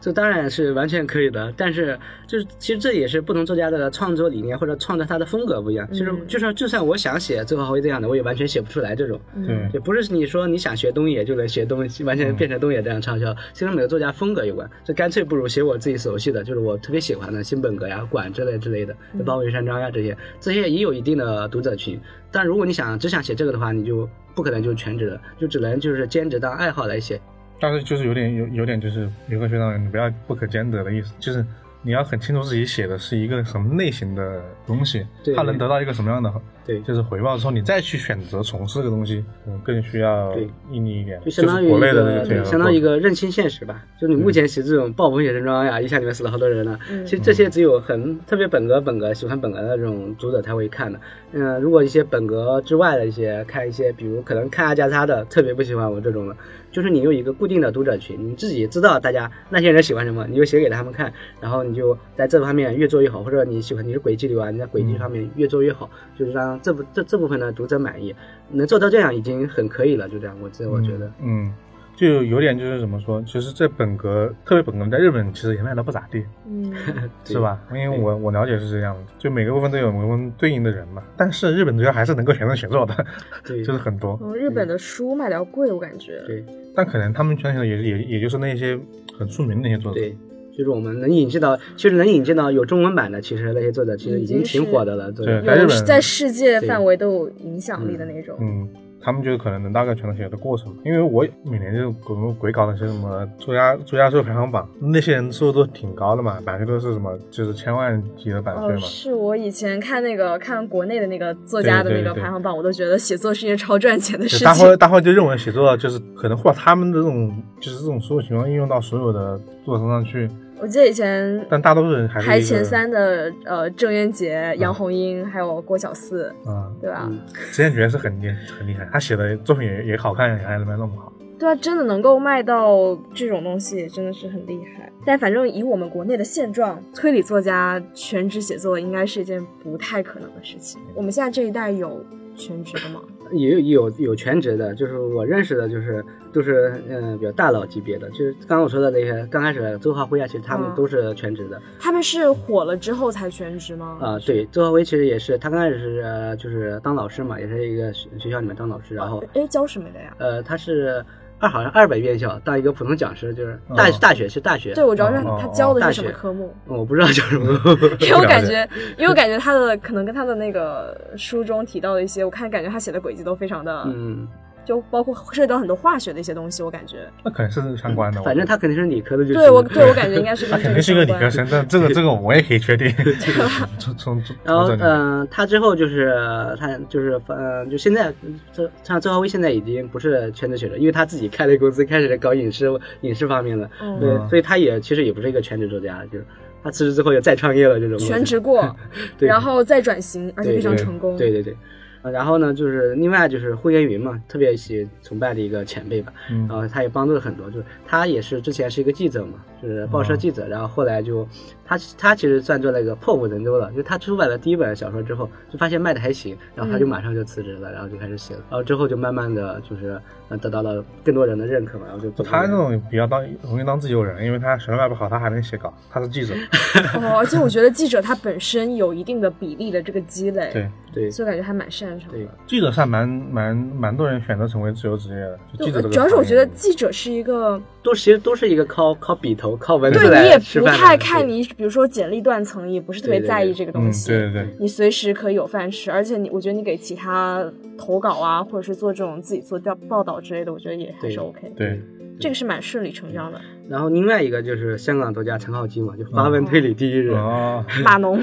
[0.00, 5.86] 这当然是完全可以的，但是就是其实这也是不同作家的创作理念或者创作他的风格不一样。
[5.92, 9.20] 其实嗯就算就算我想写最后会这样的，我也完全写不出来这种。
[9.34, 13.34] 嗯也不是你说你想学东野就能学东西，完全变成东野这样畅销。
[13.52, 22.00] 其实每个作家风格有关，这干脆不如写我自己熟悉的，就是我特别喜欢的新本格呀、馆之类之类的，就包括山章呀这些，这些也有一定的读者群。
[22.32, 27.20] 但如果你想只想写这个的话，你就不可能就是全职的，就只能就是兼职当爱好来写。
[27.60, 31.44] 但是就是有点有有点就是有个学长，你不要不可兼得的意思，就是
[31.82, 35.34] 你要很清楚自己写的是一个什么类型的东西，对。
[35.34, 36.32] 它能得到一个什么样的
[36.66, 40.48] 对，就是回报之后，你再去选择从事这个东西，可能，更需要对。
[40.70, 43.84] 毅力一点，就相当于国内的相当于一个认清现实吧。
[44.00, 47.04] 就你目前写这种暴风雪山庄呀，一下里面死了好多人了，嗯。
[47.04, 51.00] 其实这些只有很特别本格本格喜欢本格的这种读者才会看的。
[51.32, 56.36] 嗯、如果一些本格之外的一些看一些，比如可能看阿加莎的，特别不喜欢我这种的，
[56.70, 68.14] 就是你有一个固定的读者群，你自己知道大家那些人喜欢什么，你就写给他们看，然后你就在这方面越做越好，或者你喜欢你是轨迹流啊，你在轨迹方面越做越好，就是让这部这这部分呢读者满意，
[68.50, 71.06] 能做到这样已经很可以了，就这样，我这我觉得。
[71.20, 71.54] 嗯，嗯
[71.96, 76.72] 就有点就是怎么说，其实这本格特别本格在日本其实也卖的不咋地，嗯，
[77.26, 77.60] 是吧？
[77.74, 83.06] 因为我我了解是这样的，就每个部分都有每个部分对应的人嘛，但是日本主要还是能够 全能写作的，
[83.44, 86.22] 对就是很多，嗯，日本的书卖的要贵，我感觉。
[86.26, 86.42] 对
[86.74, 88.78] 但可能他们全职写作也也也就是那些
[89.18, 90.16] 很出名的那些作者，对，
[90.60, 98.36] 就是我们能引进到，其实能引进到有中文版的，其实那些作者其实已经挺火的了，对对在日本有在世界范围都有影响力的那种。
[98.40, 98.68] 嗯，
[99.00, 108.80] 他们就可能能大概全都写的过程，因为我每年就鬼鬼搞那些什么作家作家收入排行榜，那些人收入都挺高的嘛，版税都是什么就是千万级的版税哦，嘛。
[108.80, 114.66] 是我以前看那个看国内的那个作家的那个排行榜，我都觉得写作是一件超赚钱的事情大情。
[114.66, 120.28] 会大会就认为写作就是可能会把他们的这种就是这种所有情况应用到所有的作者身上去，
[120.60, 127.08] 我记得以前但大多数人还是排前三的呃郑渊洁、杨红樱还有郭小四，啊，对吧？
[127.10, 131.12] 嗯石田觉是很厉很厉害，他写的作品也也好看，也还能卖那么好。
[131.38, 134.92] 对啊，真的能够卖到这种东西，真的是很厉害。
[135.06, 140.78] 但反正以我们国内的现状，推理作家全职写作应该是一件不太可能的事情。
[140.94, 142.04] 我们现在这一代有
[142.36, 143.00] 全职的吗？
[143.32, 153.98] 也有有有全职的，就是我认识的，就是都是嗯、呃比较大佬级别的，就是刚刚我说的那些，刚开始周浩辉啊，其实他们嗯都是全职的他们是火了之后才全职吗？
[154.00, 160.14] 啊、对，周浩辉其实也是，他刚开始是、呃就是当老师嘛，也是一个学学校里面当老师，然后哎，教什么的呀？
[160.18, 161.04] 呃他是
[161.40, 167.58] 二好像二本院校当一个普通讲师，就是大、哦大学是大学，对，我知道是哦他教的是什么科目，我不知道叫什么，
[168.00, 174.28] 因为我感觉，因为我感觉他的可能跟他的那个书中提到的一些，我看感觉他写的轨迹都非常的，嗯，
[174.70, 176.98] 就包括涉及到很多化学的一些东西，我感觉。
[177.24, 178.22] 那可能是相关的。
[178.22, 182.88] 反正他肯定是理科的，就是对我对我感觉应该是他肯定是个理科生，但这个 这个我也可以确定。
[183.80, 186.14] 从从从然后，嗯、他之后就是
[186.56, 188.14] 他就是嗯，就现在
[188.52, 192.66] 这像周浩威现在已经不是全职学者，因为他自己开了公司，开始搞影视
[193.00, 193.68] 影视方面了。
[193.82, 196.24] 嗯对，所以他也其实也不是一个全职作家，就是
[196.62, 197.98] 他辞职之后又再创业了这种。
[197.98, 198.72] 全职过，
[199.18, 201.16] 然后再转型，而且非常对成功。
[201.16, 201.56] 对对对。
[202.02, 206.12] 呃然后呢，就是另外就是呼延云嘛，特别喜崇拜的一个前辈吧。
[206.30, 211.26] 嗯然后他也帮助了很多，就是他也是之前是一个记者嘛，就是报社记者，然后后来就
[211.64, 226.34] 他他其实算做那个破釜沉舟了，就他出版了第一本小说之后，就发现卖的还行，然后他就马上就辞职了，然后就开始写了，然后之后就慢慢的就是呃得到了更多人的认可嘛，然后就就他这种比较当容易当自由人，因为他小说卖不好，他还能写稿，他是记者。
[227.00, 232.28] 哦，而且我觉得记者他本身有一定的比例的这个积累，对，对所以感觉还蛮擅长的对。
[232.46, 244.08] 记者算蛮蛮蛮多人选择成为自由职业的，就记者主要是我觉得记者是一个，都其实都是一个靠靠笔头靠文字对你也不太看你，比如说简历断层，也不是特别在意这个东嗯，西。
[244.08, 247.44] 对对对，你随时可以有饭吃，而且你，我觉得你给其他
[247.78, 251.54] 投稿啊，或者是做这种自己做调报道之类的，我觉得也还是 OK 的。
[251.56, 251.80] 对，
[252.18, 253.40] 这个是蛮顺理成章的。
[253.70, 258.20] 然后另外一个就是香港作家陈浩基嘛，就发文推理第一人，哦，码农，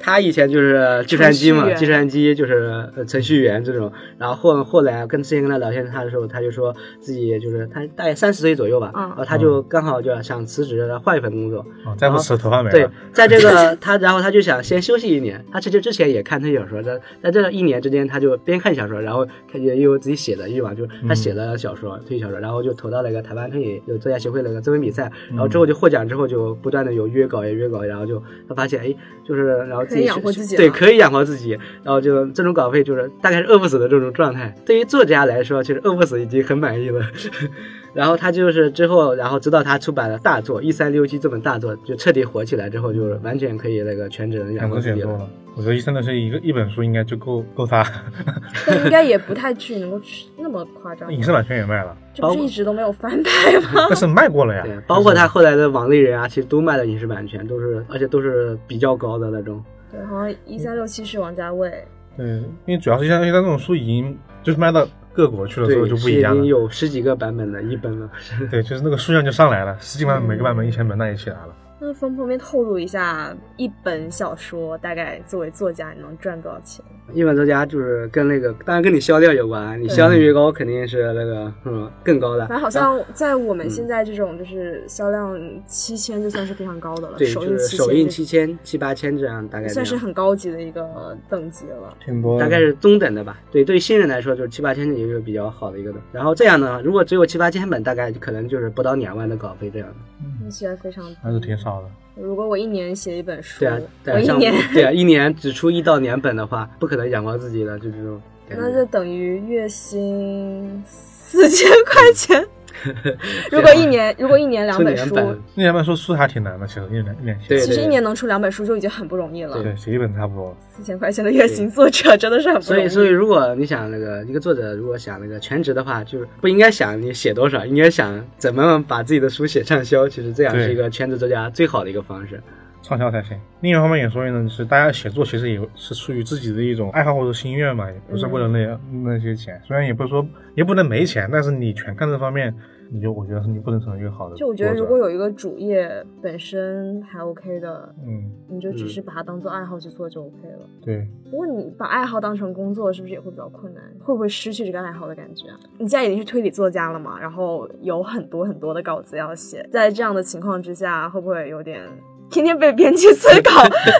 [0.00, 9.02] 他以前就是计算机嘛， 计算机就是呃程序员这种，然后后后来跟之前跟他聊天他的时候，他就说自己就是他大概三十岁左右吧，嗯。
[9.10, 12.72] 然后他就刚好就想辞职，换一份工作，哦再不辞头发没了。
[12.72, 15.44] 对。，在这个他， 然后他就想先休息一年。
[15.52, 34.54] 他其实之前也看推理小说，在在这一年之间，他就边看小说，然后看也有自己写的欲望，就是他写了小说、推理小说，然后就投到了一个台湾推理有作家协会了个征文比赛，然后之后就获奖之后就不断的有约稿也约稿，然后就他发现哎，就是然后自己养活自己对可以养活自己，然后就这种稿费就是大概是饿不死的这种状态。
[34.64, 37.00] 对于作家来说，其实饿不死已经很满意了。
[37.94, 45.28] 然后他就是之后，然后直到他出版了大作《一三六七》这本大作，就彻底火起来之后，就是完全可以那个全职养活自己了。
[45.56, 47.82] 我觉得医生的是一个一本书应该就够够他，
[48.66, 51.10] 但应该也不太至于能够去那么夸张。
[51.10, 53.86] 影视版权也卖了，这不是一直都没有翻拍吗？
[53.88, 59.64] 但是卖过了呀对，，包括他后来的网内人啊，其实都卖了影视版权，都是而且都是比较高的那种。
[59.90, 61.72] 对，好像一三六七是王家卫。
[62.18, 68.10] 对，因为主要是像现在这种书已经就是卖到各国去了之对，后就不一样了，已经有十几个版本的一本了。
[68.50, 71.48] 对，就是那个数量就上来了，十几万每个版本一千本那也起来了。
[71.78, 76.84] 那方不方便透露一下，一本小说大概作为作家你能赚多少钱？
[77.12, 82.46] 一本作家就是跟那个，当然跟你销量有关，你销量越高，肯定是那个嗯更高的。
[82.48, 91.96] 反正好像在我们现在这种就是销量七千就算是非常高的了，对，首印就是首印七七千七八千这样，大概样算是很高级的一个等级了。
[92.04, 93.38] 挺多，大概是中等的吧。
[93.52, 95.98] 对，对于新人来说，就是七八千也是比较好的一个的。
[96.10, 99.94] 然后这样呢，如果只有七八千本，大概可能就是不到两万的稿费这样的。
[100.40, 101.88] 听起来非常还是挺少的。
[102.14, 108.20] 如果我一年写一本书，对啊，对啊，我一年，对啊，一年只出一到两本的话，不可能养活自己的，就这种。
[108.48, 112.46] 那就等于月薪四千块钱。
[113.50, 117.38] 如果一年，如果一年两本书，出两本，那两本书书还挺难的，其实一年一年。
[117.48, 119.62] 对其实一年能出两本书就已经很不容易了。
[119.62, 120.56] 对，写一本差不多。
[120.76, 122.88] 四千块钱的月薪，作者真的是很不容易。
[122.88, 130.08] 所以，所以如果你想那个一个作者，如果想那个全职的话，就是不应该想你写多少，应该想怎么把自己的书写畅销。
[130.08, 132.42] 其实这样是一个全职作家最好的一个方式。
[132.86, 133.36] 畅销才行。
[133.62, 139.60] 另一方面也说明呢，就是大家写作其实也是出于自己的一种爱好或者心愿嘛，也不是为了那、那些钱。
[139.64, 142.54] 虽然也不是说也不能没钱，但是你全看这方面，
[142.90, 144.36] 你就我觉得是你不能成为一个好的。
[144.36, 145.90] 就我觉得，如果有一个主业
[146.22, 150.68] 本身还 OK 的，嗯，你就只是把它当做爱好去做就 OK 了。
[150.80, 153.82] 对，不过你把爱好当成工作，是不是也会比较困难？
[153.98, 155.58] 会不会失去这个爱好的感觉啊？
[155.78, 161.82] 你现在已经是推理作家了嘛，然后有很多很多的稿子要写，在这样的情况之下，会不会有点
[162.30, 163.50] 天天被编辑催稿？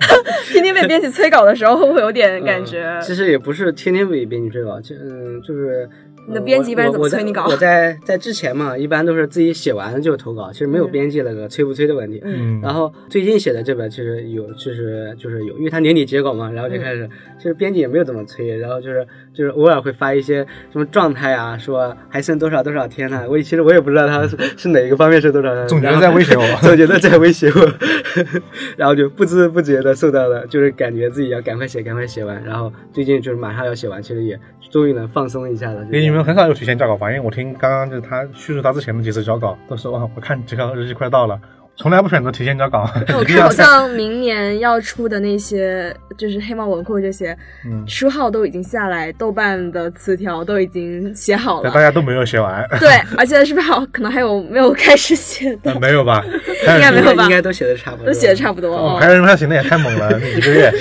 [0.52, 2.82] 天天被编辑催稿的时候，会不会有点感觉？
[2.82, 5.88] 嗯其实也不是天天被编辑催稿，就嗯就是。
[6.28, 12.20] 你的编辑一般怎么催你稿我在在之前嘛，一般都是自己写完了就投稿，其实没有嗯编辑那个催不催的问题。
[12.24, 19.06] 嗯，然后最近写的这本其实有，就是就是有，因为他年底结稿嘛，然后就开始，其实编辑也没有怎么催，然后就是
[19.37, 27.72] 就是偶尔会发一些什么状态啊，说还剩多少多少天呢、我其实我也不知道他是是哪个方面是多少天，总觉得在威胁我 总觉得在威胁我，
[28.79, 34.38] 然后就不知不觉的受到了，就是感觉自己要赶快写，赶快写完，然后最近就是马上要写完，其实也
[34.70, 35.85] 终于能放松一下了。
[35.85, 37.11] 因为你们很少有提前交稿吧？
[37.11, 41.38] 因为我听刚刚就是他叙述他之前的几次交稿，都说哇，我看这个日期快到了，
[41.76, 42.88] 从来不选择提前交稿。
[43.18, 51.80] 我看好像明年要出的那些，就是黑猫文库这些，嗯书号都已经下来，豆瓣的词条都已经写好，了大。
[51.80, 56.24] 家都没有写完， 对，而且是不是好可能还有没有开始写的呃，没有吧？
[56.26, 58.74] 应该没有吧应该都写的差不多，都写的差不多。
[58.76, 60.72] 哦，哦还有人他写的也太猛了，一个月。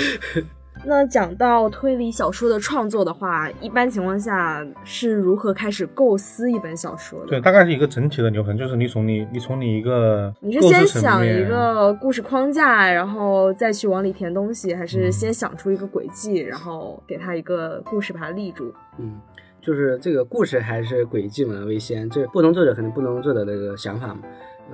[0.87, 7.27] 那讲到推理小说的创作的话，一般情况下是如何开始构思一本小说的？
[7.27, 18.71] 对，大概是一个整体的流程，就是你从你你从你一个你是先想一个故事框架，然后再去往里填东西，还嗯是先想出一个轨迹，然后给它一个故事把它立住？
[18.99, 19.19] 嗯，
[19.61, 24.19] 就是这个故事还是轨迹嘛为先，这不同作者可能不同作者的这个想法嘛。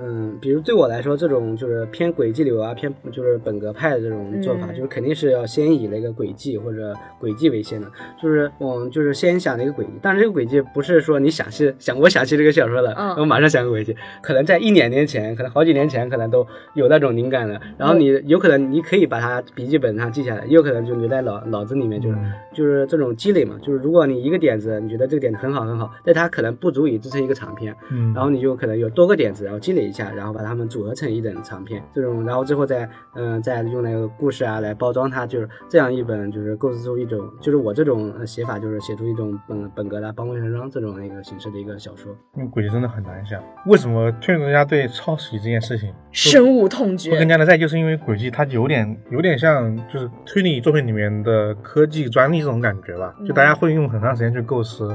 [0.00, 4.74] 嗯，比如对我来说，这种就是偏轨迹流啊，偏就是本格派的这种做法，嗯。
[4.74, 7.86] 就是肯定是要先以那个轨迹或者轨迹为先的，
[8.20, 22.32] 就是我们就是先想一个轨迹，但是这个轨迹不是说你想起想我想起这个小说了，嗯我马上想个轨迹，可能在一两年前，可能好几年前，可能都有那种灵感了，然后你有可能你可以把它笔记本上记下来，也有可能就留在脑脑子里面，就是、嗯。
[22.52, 42.16] 就是这种积累嘛，就是如果你一个点子，你觉得这个点子很好很好，但它可能不足以支撑一个长篇，嗯，然后你就可能有多个点子，然后积累一下，然后把它们组合成一本长篇，这种，然后最后再嗯、再用那个故事啊来包装它，就是这样一本就是构思出一种，就是我这种呃写法就是写出一种本本格的邦国成章这种一个形式的一个小说。
[42.36, 43.42] 因为轨迹真的很难想。
[43.66, 47.28] 为什么推理作家对抄袭这件事情深恶痛会更。
[47.32, 54.94] 加的在意，就是因为轨迹它有点有点像就是推理作品里面的科技专利这种感觉吧，就大家会用很长时间去构思。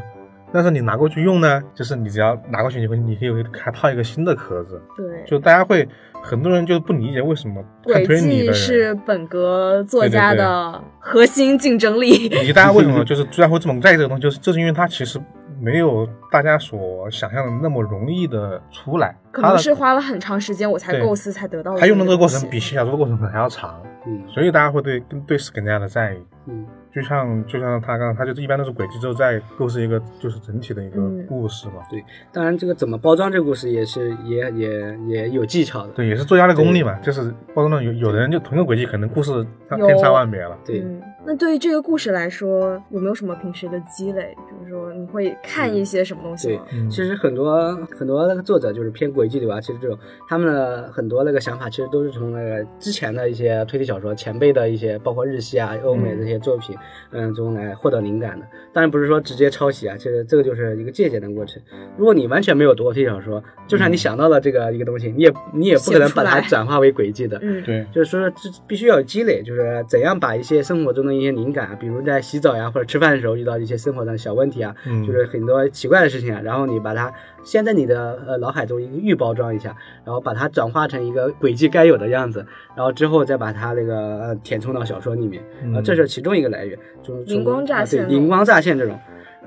[0.54, 5.88] 但是你拿过去用呢，就是你只要拿过去，你会你可以给它套一个新的壳子，对，就大家会
[6.22, 12.10] 很多人就不理解为什么看轨推理的，是本格作家的核心竞争力。
[12.10, 15.20] 以及大家为什么 就是居然会这么在意这个东西，就是就是因为它其实
[15.60, 26.18] 没有大家所想象的那么容易的出来，可能是花了很长时间，我才构思才得到的他用的这个过程比写小说的过程可能还要长，嗯所以大家会对更对此更加的在意。
[26.48, 31.74] 嗯就像就像他刚刚，他就是一般都是轨迹之后再构思一个就是整体的一个嗯故事嘛。
[31.92, 35.94] 对当然，这个怎么包装这个故事也是也也也有技巧的。
[35.94, 40.58] 对，也是作家的功力嘛，就是包装的有有的人就同一个轨迹，可能故事千差万别了。
[40.66, 44.36] 对嗯，那对于这个故事来说，有没有什么平时的积累？
[44.50, 46.64] 比如说，你会看一些什么东西吗？
[46.74, 50.00] 嗯，其实很多很多那个作者就是偏轨迹流啊，其实这种
[50.30, 56.74] 他们的很多那个想法，其实都是从那个之前的一些推理小说前辈的一些，包括日系啊、欧美这些作品，
[57.12, 58.46] 嗯，中来获得灵感的。
[58.72, 61.62] 当然不是说直接抄袭啊，其实这个就是一个借鉴的过程。
[61.98, 67.38] 如果你完全没有读过推理小说，就算你想到了这个一个东西，你也你也不可能把它转化为轨迹的。
[67.42, 77.12] 嗯，对，就是说，这必须要有积累，就是怎样把一些生活中的一些灵感啊，比如在洗澡呀或者吃饭的时候遇到一些生活上的小问题啊，嗯就是很多奇怪的事情啊，然后你把它
[77.44, 82.46] 先在你的呃脑海中一个预包装一下，然后把它转化成一个轨迹该有的样子，
[82.76, 85.74] 然后之后再把它那个呃填充到小说里面，嗯。
[85.74, 88.98] 呃，这是其中一个来源，就是从灵光乍啊对现灵光乍现这种。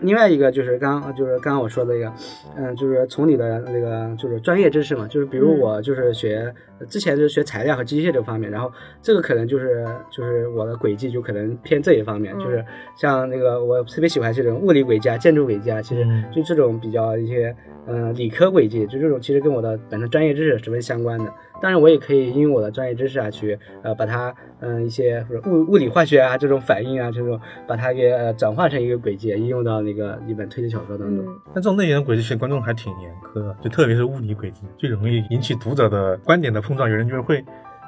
[0.00, 2.10] 另外一个就是刚就是刚刚我说的一个，
[2.56, 5.58] 嗯，就是从你的那个就是专业知识嘛，就是比如嗯。
[5.58, 6.54] 我就是学
[6.88, 8.72] 之前就是学材料和机械这方面，然后
[9.02, 12.64] 这个可能就是就是我的轨迹就可能偏这一方面，嗯就是
[12.96, 17.54] 像那个我特别喜欢这种物理轨迹啊、建筑轨迹啊，其实嗯就这种比较一些
[17.86, 21.32] 呃理科轨迹，就这种其实跟我的本身专业知识十分相关的。
[21.62, 31.22] 当然，我也可以因为我的专业知识啊，去呃把它嗯、呃一些物物理化学啊这种反应啊这种把它给呃转化成一个轨迹，应用到那个一本推理小说当中。
[31.26, 36.88] 嗯，但这种类型的轨迹，其实观众还挺严苛的，就特别是物理轨迹，最容易引起读者的观点的碰撞。
[36.88, 37.44] 有人就会，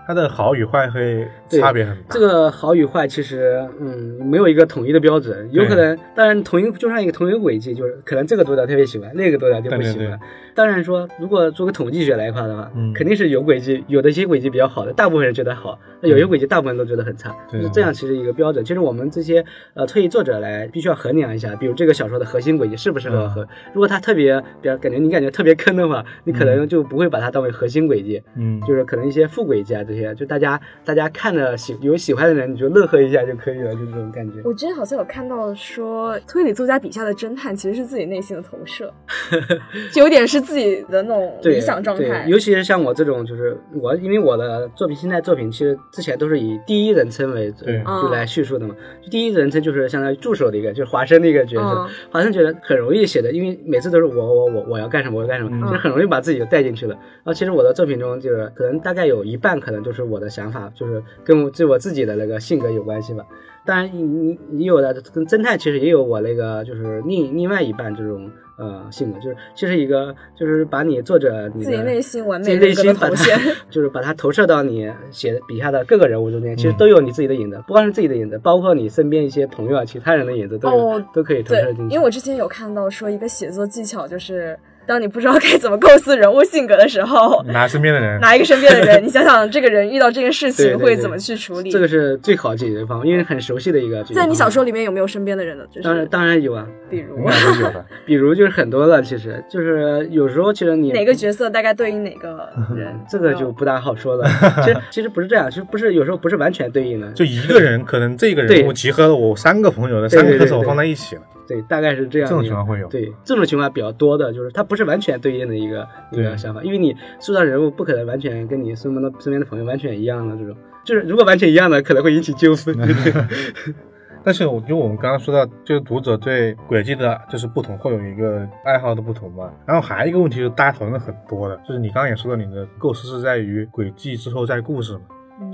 [0.07, 2.03] 它的好与坏会差别很大。
[2.11, 9.99] 这个好与坏其实，嗯，没有一个统一的标准，有可能，当然同一就像一个同一个轨迹，就是可能这个读者特别喜欢，那个读者就不喜欢。
[9.99, 10.19] 对对对
[10.55, 12.93] 当然说，如果做个统计学来看的话，嗯。
[12.93, 18.65] 肯定是有轨迹，有的一些轨迹比较好的，大部分人觉得好，那有些轨迹大部分人都觉得很差，对就是这样，其实一个标准。
[18.65, 19.45] 其实我们这些
[19.75, 34.35] 呃推理作者来必须要衡量一下，比如这个小说的核心轨迹适不适合和，如果它特别比较感觉你感觉特别坑的话，你可能就不会把它当为核心轨迹，嗯，就是可能一些副轨迹啊这些，就大家大家看着喜有喜欢的人，你就乐呵一下就可以了，就这种感觉。
[34.45, 38.93] 我之前好像有看到说，推理作家底下的侦探其实是自己内心的投射，
[39.91, 42.31] 就有点是自己的那种理想状态对，。
[42.31, 48.75] 尤其是像我这种，就是我，因为我的作品，现在作品其实之前都是以第一人称为主，就来叙述的嘛。
[49.03, 51.63] 就第一人称就是相当于助手的一个，就是华生的一个角色。
[51.63, 56.95] 嗯华生觉得很容易写的，因为每次都是我我我我要干什么我要干什么，就很容易把自己就带进去了。
[56.95, 63.25] 然后其实我的作品中，就是可能大概有一半可能就是我的想法，就是跟我对我自己的那个性格有关系吧。
[63.65, 73.39] 当然你，你你有的跟侦探其实也有我那个就是另另外一半这种呃性格，就是其实一个就是把你作者你自己内心完自己美的内心把它，
[73.71, 81.95] 就是把它投射到你写笔下的各个人物中间，其实嗯都有你自己的影子，不光是自己的影子，包括你身边一些朋友啊、其他人的影子都有、哦都可以投射进，去。
[81.95, 91.71] 因为我之前有看到说一个写作技巧，就是当你不知道该怎么构思人物性格的时候，拿身边的人，拿一个身边的人， 你想想这个人遇到这件事情会怎么去处理。
[91.71, 94.03] 这个是最好解决方法，因为很熟悉的一个。
[94.05, 95.65] 在你小说里面有没有身边的人呢？
[95.71, 97.85] 就是当然当然有啊，比如有的。
[98.05, 104.29] 比如就是很多了，其实就是有时候其实你哪个角色大概对应哪个 人，这个就不大好说了。
[104.63, 107.11] 其实其实不是这样，其实不是有时候不是完全对应的。
[107.13, 111.23] 就一个人，可能这个人对我集合了我三个朋友的三个特色，我放在一起了。
[111.47, 112.35] 对，大概是这样这。
[112.35, 112.89] 种情况会有。
[112.89, 122.77] 对，这种情况比较多的，就是它不是完全对应的一个一个想法，因为你塑造人物不可能完全跟你身边的身边的朋友完全一样的这种，就是如果完全一样的，可能会引起纠纷。
[124.25, 129.51] 但是我觉得我们刚刚说到，就是读者对轨迹的就是不同，会有一个爱好的不同嘛。
[129.67, 135.01] 然后还有一个问题，就是大家讨论的很多的，就是你刚刚也说到，你的构思是在于轨迹之后再故事嘛。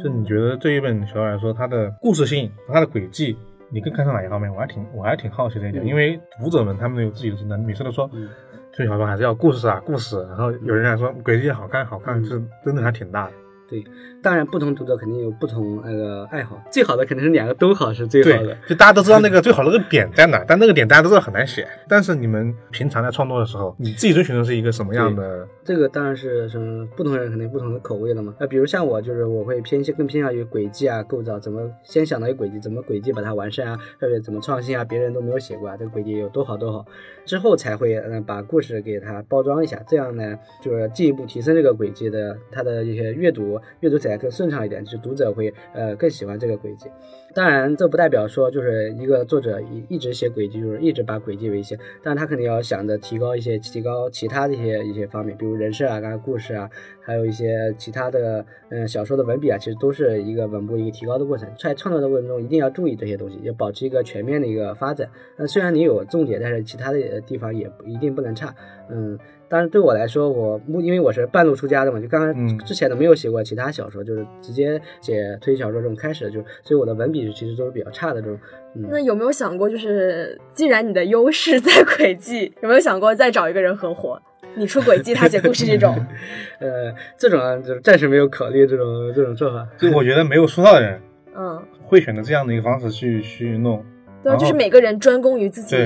[0.05, 3.39] 就你觉得对一本小说来说，它的故事性和它的轨迹，
[3.70, 4.52] 你更看重哪一方面？
[4.52, 8.28] 我还挺我还挺好奇这一点，嗯因为读者们他们有自己的能力，每次都说嗯
[8.72, 13.32] 推理小说还是要故事啊故事，然后有人来说轨迹好看好看，嗯就是真的还挺大的。
[13.70, 13.84] 对，
[14.22, 21.68] 当然不同读者肯定有不同那个爱好，最好的肯定是两个都好是最好的对。，就大家都知道那个最好的那个点在哪，但那个点大家都知道很难写。
[21.86, 25.46] 但是你们平常在创作的时候，你自己追寻的是一个什么样的？
[25.68, 28.34] 这个当然是什么不同人肯定不同的口味了嘛。
[28.40, 36.86] 那比如像我，就是我会偏向更偏向于轨迹啊构造，怎么先想到一个轨迹，怎么轨迹把它完善啊，或者怎么创新啊，别人都没有写过啊，这个轨迹有多好多好，
[37.26, 46.88] 之后才会嗯、把故事给它包装一下，这样呢就是进一步提升这个轨迹的它的一些阅读阅读起来更顺畅一点，就是读者会呃更喜欢这个轨迹。
[47.34, 51.78] 当然，这不代表说就是一个作者一一直写轨迹，就是一直把轨迹为先。
[52.02, 56.68] 但他肯定要想着提高一些，提高其他的一些一些方面，比如人设啊、刚才故事啊，
[57.00, 61.48] 还有一些其他的，嗯，小说的文笔啊，其实都是一个稳步一个提高的过程。
[61.58, 65.08] 在创作的过程中，一定要注意这些东西，要保持一个全面的一个发展。
[65.36, 68.54] 那虽然你有重点，但是其他的地方也不一定不能差。
[68.90, 69.18] 嗯，
[69.49, 78.38] 当然对我来说，我目因为我是半路出家的嘛，就刚刚嗯之前的没有写过其他小说，就是直接写推理小说这种开始的，就所以我的文笔其实都是比较差的这种。
[78.74, 84.20] 嗯，那有没有想过，就是既然你的优势在轨迹，有没有想过再找一个人合伙？
[84.55, 85.94] 你出轨迹，他写故事这种，
[86.59, 89.66] 呃，这种啊，就是暂时没有考虑这种这种做法。
[89.78, 91.01] 就我觉得没有书到的人
[91.36, 93.84] 嗯，会选择这样的一个方式去去弄。
[94.30, 95.76] 对啊，就是每个人专攻于自己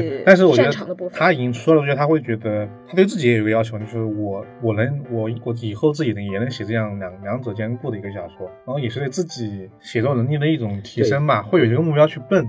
[0.54, 1.18] 擅长的部分。
[1.18, 12.46] 他已经出了，我觉得他会觉得他对自己也有一个要求，就是我我能我我以后自己能也能写这样两两者兼顾的一个小说，然后也是对自己写作能力的一种提升吧，会有一个目标去奔。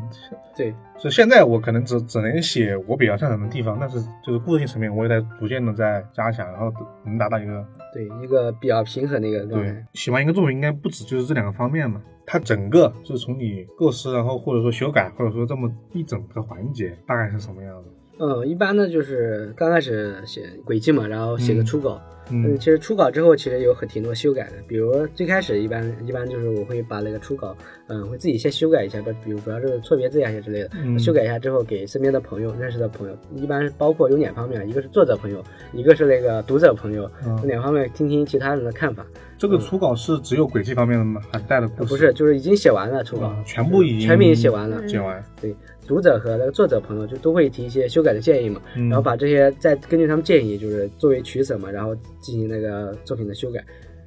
[0.55, 0.73] 对，
[1.03, 6.71] 就现在我可能只只能写我比较擅长的地方，但是就是故事性层面我也在逐渐的在加强，然后
[7.05, 9.85] 能达到一个对，一个比较平衡的一个状对态。
[9.95, 17.89] 喜欢一个作品应该不止就是这两个方面嘛，它整个就是从你构思，然后或者说修改，或者说这么一整个环节大概是什么样子？
[18.19, 22.01] 嗯，一般呢就是刚开始写轨迹嘛，然后写个嗯初稿。
[22.07, 27.55] 嗯嗯，其实初稿之后其实有很挺多修改的，比如最开始一般一般就是我会把那个初稿，
[27.87, 35.43] 嗯，会自己先修改一下，比比如主要是错别字呀一些之类的，嗯修改一下之后给身边的朋友、认识的朋友，一般包括有两方面，一个是作者朋友，
[35.73, 37.09] 一个是那个读者朋友，
[37.43, 39.05] 两方面听听其他人的看法。
[39.37, 41.19] 这个初稿是只有轨迹方面的吗？
[41.29, 41.81] 还是带了故事？
[41.83, 44.79] 呃不是，就是已经写完了初稿啊，全部已经全部已经写完了。
[44.79, 45.53] 嗯写完，对，
[45.87, 53.63] 读者和那个作者朋友就都会提一些修改的建议嘛，嗯然后把这些再根据他们建议，就是作为取舍嘛，然后进行那个作品的修改。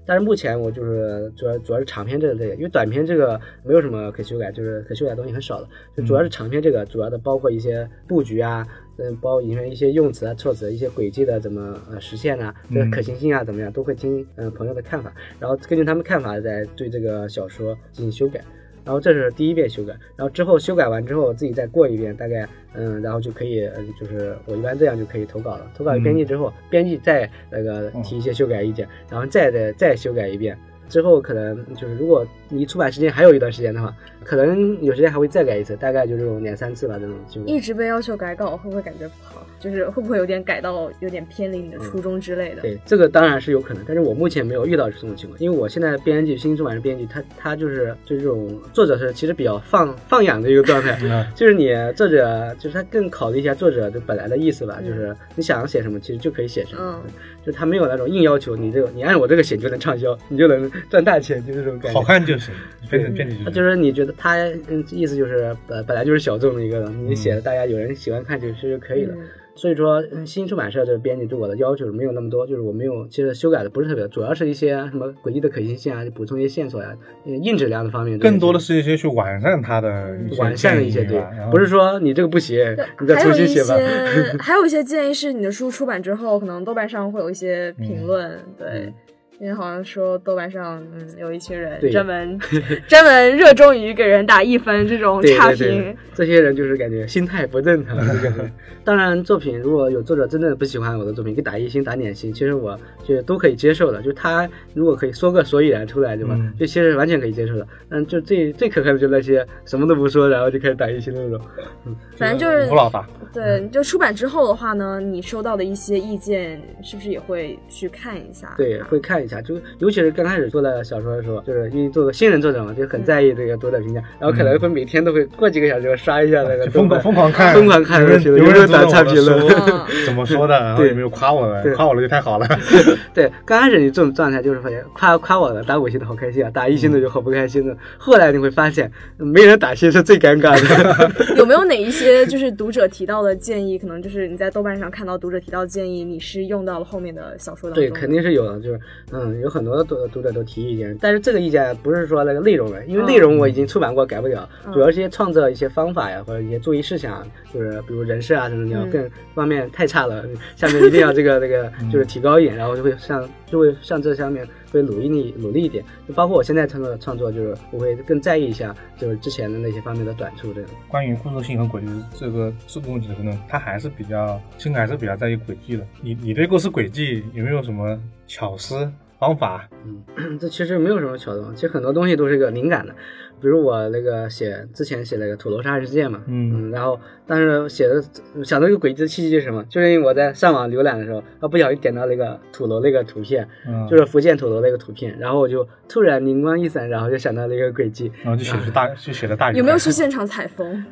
[0.08, 8.64] 但是目前我就是主要主要是长篇这个类，因为短篇这个没有什么可修改，就是可修改的东西很少的，就主要是长篇这个主要的包括一些布局啊，
[8.98, 18.40] 嗯，包括里面一些用词啊、措辞、一些轨迹的怎么呃实现啊，这个嗯可行性啊怎么样，都会听嗯、呃朋友的看法，然后根据他们看法再对这个小说进行修改。
[18.86, 25.68] 然后这是第一遍修改，然后之后修改完之后自己再过一遍，大概嗯，然后就可以嗯，就是我一般这样就可以投稿了。
[25.76, 30.56] 投稿给编辑之后，编辑再那个提一些修改意见，然后再再再修改一遍。
[30.88, 37.40] 之后可能就是如果离出版时间还有一段时间的话，可能有时间还会再改一次，大概就这种两三次吧，这种就。
[37.42, 39.46] 一直被要求改稿，会不会感觉不好？
[39.58, 42.62] 就是会不会有点改到有点偏离你的初衷之类的？
[42.62, 57.10] 对，这个当然是有可能，但是我目前没有遇到这种情况，因为我现在编辑新出版社编辑，他他就是就这种作者是其实比较放放养的一个状态， 嗯就是你作者就是他更考虑一下作者的本来的意思吧，嗯就是你想写什么其实就可以写什么，嗯
[57.46, 61.98] 就他没有那种硬要求你这个你按我这个写就能畅销，你就能赚大钱，就这种感觉。
[61.98, 62.52] 好看就行，
[62.90, 64.34] 编辑编辑他就是你觉得他
[64.68, 69.14] 嗯意思就是本本来就是小众的一个了，你写嗯的大家有人喜欢看就其实就可以了。
[69.16, 69.22] 嗯
[69.56, 76.94] 所以说，嗯新出版社这个编辑对我的要求没有那么多，就是我没有，其实修改的不是特别多，主要是一些什么轨迹的可行性啊，补充一些线索呀、
[77.24, 82.58] 呃硬质量的方面，更多的是一些去完善它的完善的一些对不是说你这个不行，
[83.00, 83.76] 你再重新写吧。
[83.76, 88.94] 些， 还有一些建议是你的书出版之后，可能豆瓣上会有一些评论，对嗯，
[89.38, 92.38] 因为好像说豆瓣上，嗯，有一群人对专门
[92.88, 97.96] 专门热衷于给人打一分这种差对对对评。，这些人就是感觉心态不正常。
[98.82, 104.00] 当然，作品如果有作者真的不喜欢我的作品，给打一星、打两星，其实我觉得都可以接受的。
[104.00, 106.34] 就他如果可以说个所以然出来，对吧？
[106.38, 107.66] 嗯就其实完全可以接受的。
[107.90, 111.40] 嗯就最最可恨的就是那些什么都不说，然后就开始打一星的那种。
[111.84, 118.54] 嗯 反正就是吴老大，对，就出版之后的话呢，你收到的一些意见，是不是也会去看一下？
[118.56, 129.46] 对，会看一下，就尤其是刚开始做了小说的时候，就是因为做个新人作者嘛，就很在意这个读者评价，然后可能会每天都会过几个小时刷一下那个疯狂豆瓣疯狂看，疯狂看有人有有人知道人打差评论
[130.06, 132.46] 怎么说的，然后对有没有夸我的，夸我了就太好了。
[133.12, 137.76] 对，刚开始你这种状态就是发现夸夸我的打五星的好开心啊，打一星的就好不开心的。
[137.98, 141.10] 后来你会发现，没人打星是最尴尬的。
[141.36, 143.78] 有没有哪一些就是读者提到的建议？
[143.78, 148.80] 可能就是你在豆瓣上看到读者提到建议，你是用到了后面的小说当中对，肯定是有的，就是
[149.18, 154.72] 嗯，有很多读读者都提意见，但是这个意见不是说那个内容了，因为内容我已经出版过，改不了，嗯。
[154.72, 158.90] 主要是一些创作一些方法呀，或者一些注意事项，就是比如人设啊什么的，你要嗯。
[158.90, 170.70] 更方面太差了，下面一定要这个这个就是提高一点，然后就会向就会向这上面会努力力努力一点，就包括我现在创作创作，就是我会更在意一下，就是之前的那些方面的短处这样。
[170.88, 175.86] 关于故事性和轨迹这个这个问题的呢，他还是比较，现在还是比较在意轨迹的。
[176.00, 179.68] 你你对故事轨迹有没有什么巧思方法？
[179.84, 182.94] 嗯， 这其实没有什么巧动，其实很多东西都是个灵感的。
[183.40, 188.02] 比如我那个写之前写那个土楼杀人事件嘛，嗯然后但是写的
[188.44, 189.64] 想到一个轨迹的契机是什么？
[189.64, 198.12] 就是因为我在上网浏览的时候，啊不小心点到那个土楼那个图片，嗯，就是福建土楼那个图片，然后我就突然灵光一闪，然后就想到了一个轨迹。
[198.22, 199.56] 然后就写出大就写了大鱼。
[199.56, 200.84] 有没有去现场采风？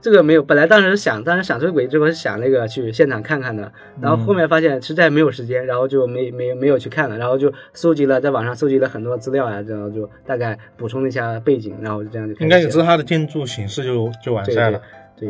[0.00, 3.70] 这个没有，本来当时想，当时想这个轨迹之后是想那个去现场看看的，
[4.00, 14.80] 然后后面发现实在没有时间，然后就没没没有去看了，然后就搜集了在网上搜集了很多资料啊，然后就大概补充了一下背景，然后就这样就开始应该也写知道它的建筑形式就就完善了。
[15.14, 15.28] 对，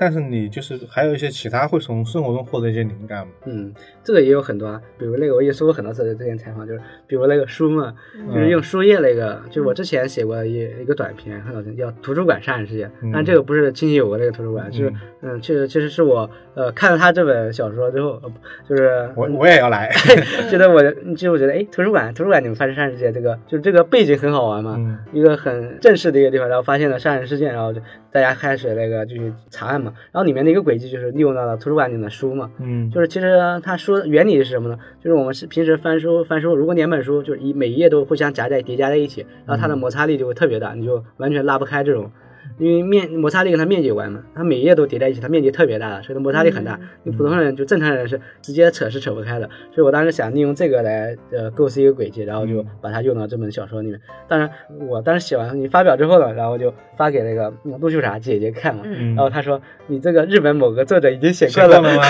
[0.00, 3.28] 但是你就是还有一些其他会从生活中获得一些灵感？
[3.44, 3.70] 嗯，
[4.10, 7.94] 这个也有很多啊，比如那个我也说过很多次，之前采访就是，比如那个书嘛，
[8.34, 14.92] 就是用书页那个，就是我之前写过一一个短片，很好听，叫《图书馆杀人事件》，嗯但这个不是亲戚有过那个图书馆，就是
[15.22, 18.32] 嗯，确实确实是我呃看了他这本小说之后，呃
[18.68, 19.88] 就是我我也要来。
[20.50, 20.82] 觉得我
[21.14, 27.80] 就我觉得哎，图书馆图书馆你们发生杀人事件，这个就是这个背景很好玩嘛，嗯一个很正式的一个地方，然后发现了杀人事件，然后就
[28.10, 34.78] 大家开始那个就去查案嘛，然后里面的一个轨迹就是利用到了图书馆里的书嘛，嗯，就是其实他书原理是什么呢？
[35.02, 42.10] 就是我们是平时翻书翻书，如果两本书就是一每一页都互相夹在叠加在一起，然后它的摩擦力就会特别大，你就完全拉不开这种。
[42.58, 46.78] 因为面摩擦力跟它面积有关嘛，它每一页都叠在一起，它面积特别大，所以它摩擦力很大。
[47.04, 49.48] 你普通人就正常人是直接扯是扯不开的。
[49.74, 54.00] 所以我当时想利用这个来呃构思一个轨迹，然后就把它用到这本小说里面。
[54.28, 54.50] 当然，
[54.88, 62.02] 我当时写完你发表之后呢，然后就发给那个嗯陆秀霞姐姐看嘛，嗯然后她说你这个日本某个作者已经写写过了？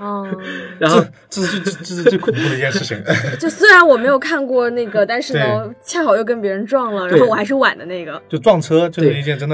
[0.00, 0.26] 哦，
[0.78, 2.96] 然后这是这这是最恐怖的一件事情。
[3.38, 8.20] 就虽然我没有看过那个，但是呢，恰好又跟别人撞了，然后我还是晚的那个。
[8.28, 9.02] 就撞车就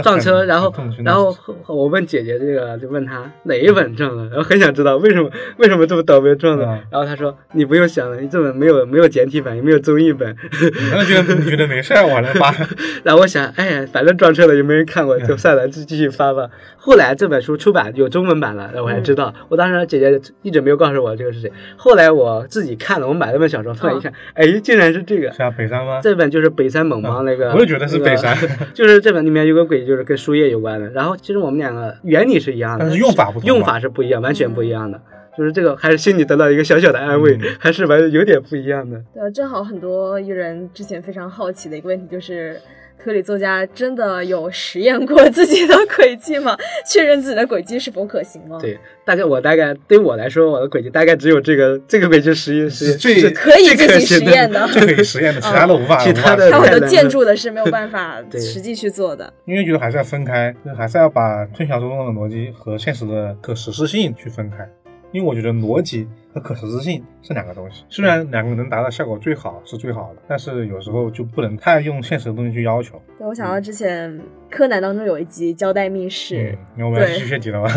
[0.02, 0.72] 撞车，然后
[1.04, 1.36] 然后
[1.66, 12.54] 我问姐姐这个，就问她哪一本撞了，然后很想知道为什么为什么这么倒霉撞的，嗯然后她说你不用想了，你这本没有没有简体版，也没有中译本，你 可能觉得你觉得没事儿，我来发。
[13.04, 16.48] 然后我想，哎呀，反正撞车了也没人看过，就算了，就继续发吧。
[16.76, 21.50] 后来这本书出版有中文版了，然后我才知道，我当时姐姐一直没有告诉我这个是谁。
[21.76, 25.32] 后来我自己看了，我买了本小说，突然一看，哎，竟然是这个。
[25.32, 26.00] 是啊，北山吗？
[26.02, 30.88] 这本就是北山猛猫那个，我也觉得是北山那个就是这本里面有个鬼，就是跟输液有关的。
[30.90, 35.00] 然后其实我们两个原理是一样的，但是用法不同吧用法是不一样，完全不一样的。
[35.36, 39.02] 就是这个，还是心里得到一个小小的安慰，嗯还是完有点不一样的。
[39.14, 42.60] 呃，正好很多艺人之前非常好奇的一个问题就是。
[43.02, 46.56] 推理作家真的有实验过自己的轨迹吗？
[46.88, 54.68] 确认自己的轨迹是否可行吗？，对，大概我大概对我来说，我的轨迹大概只有这个这个轨迹实验是是最可以进行实验的。
[54.72, 55.98] 就可以实验的， 其他的无法。
[55.98, 59.32] 其他的很多建筑的是没有办法 实际去做的。
[59.44, 64.68] 因为觉得还是要分开，就还是要把推小说中的逻辑和现实的可实施性去分开。
[65.12, 73.00] 因为我觉得逻辑和可实施性是两个东西，虽然两个能达到效果最好是最好的，但是有时候就不能太用现实的东西去要求。
[73.18, 77.68] 对，我想到之前柯南当中有一集交代密室嗯，，那我们要继续学习了吗？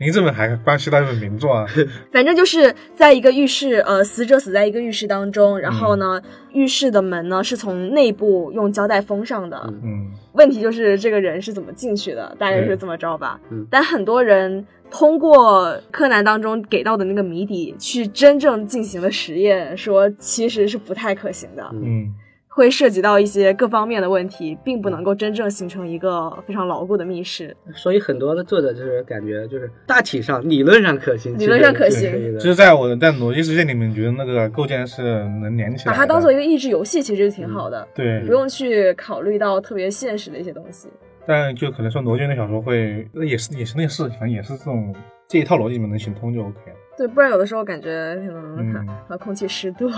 [0.00, 1.66] 您这本还关系到一本名作啊，
[2.12, 6.20] 反正就是在一个浴室，呃，死者死在一个浴室当中，然后呢，
[6.52, 9.58] 浴室的门呢是从内部用胶带封上的。
[9.68, 13.40] 嗯嗯，问题就是这个人是怎么进去的，大概是这么着吧。
[13.50, 22.12] 嗯但很多人通过柯南当中给到的那个谜底去真正进行了实验，说其实是不太可行的，嗯，
[22.48, 27.54] 会涉及到一些各方面的问题，并不能够真正形成一个非常牢固的密室。
[27.74, 32.10] 所以很多的作者就是感觉就是大体上理论上可行，理论上可行。
[32.34, 35.02] 就是在我的在逻辑世界里面，觉得那个构建是
[35.40, 38.20] 能连起来的，把它当做一个益智游戏，其实就挺好的，对。
[38.20, 40.88] 不，用去考虑到特别现实的一些东西。
[41.28, 44.94] 但就可能说罗卷的小说会也是也是类似，反正也是这种
[45.28, 46.76] 这一套逻辑里面能行通就 OK 了。
[46.96, 48.88] 对，不然有的时候感觉可能嗯。
[49.06, 49.88] 和空气湿度、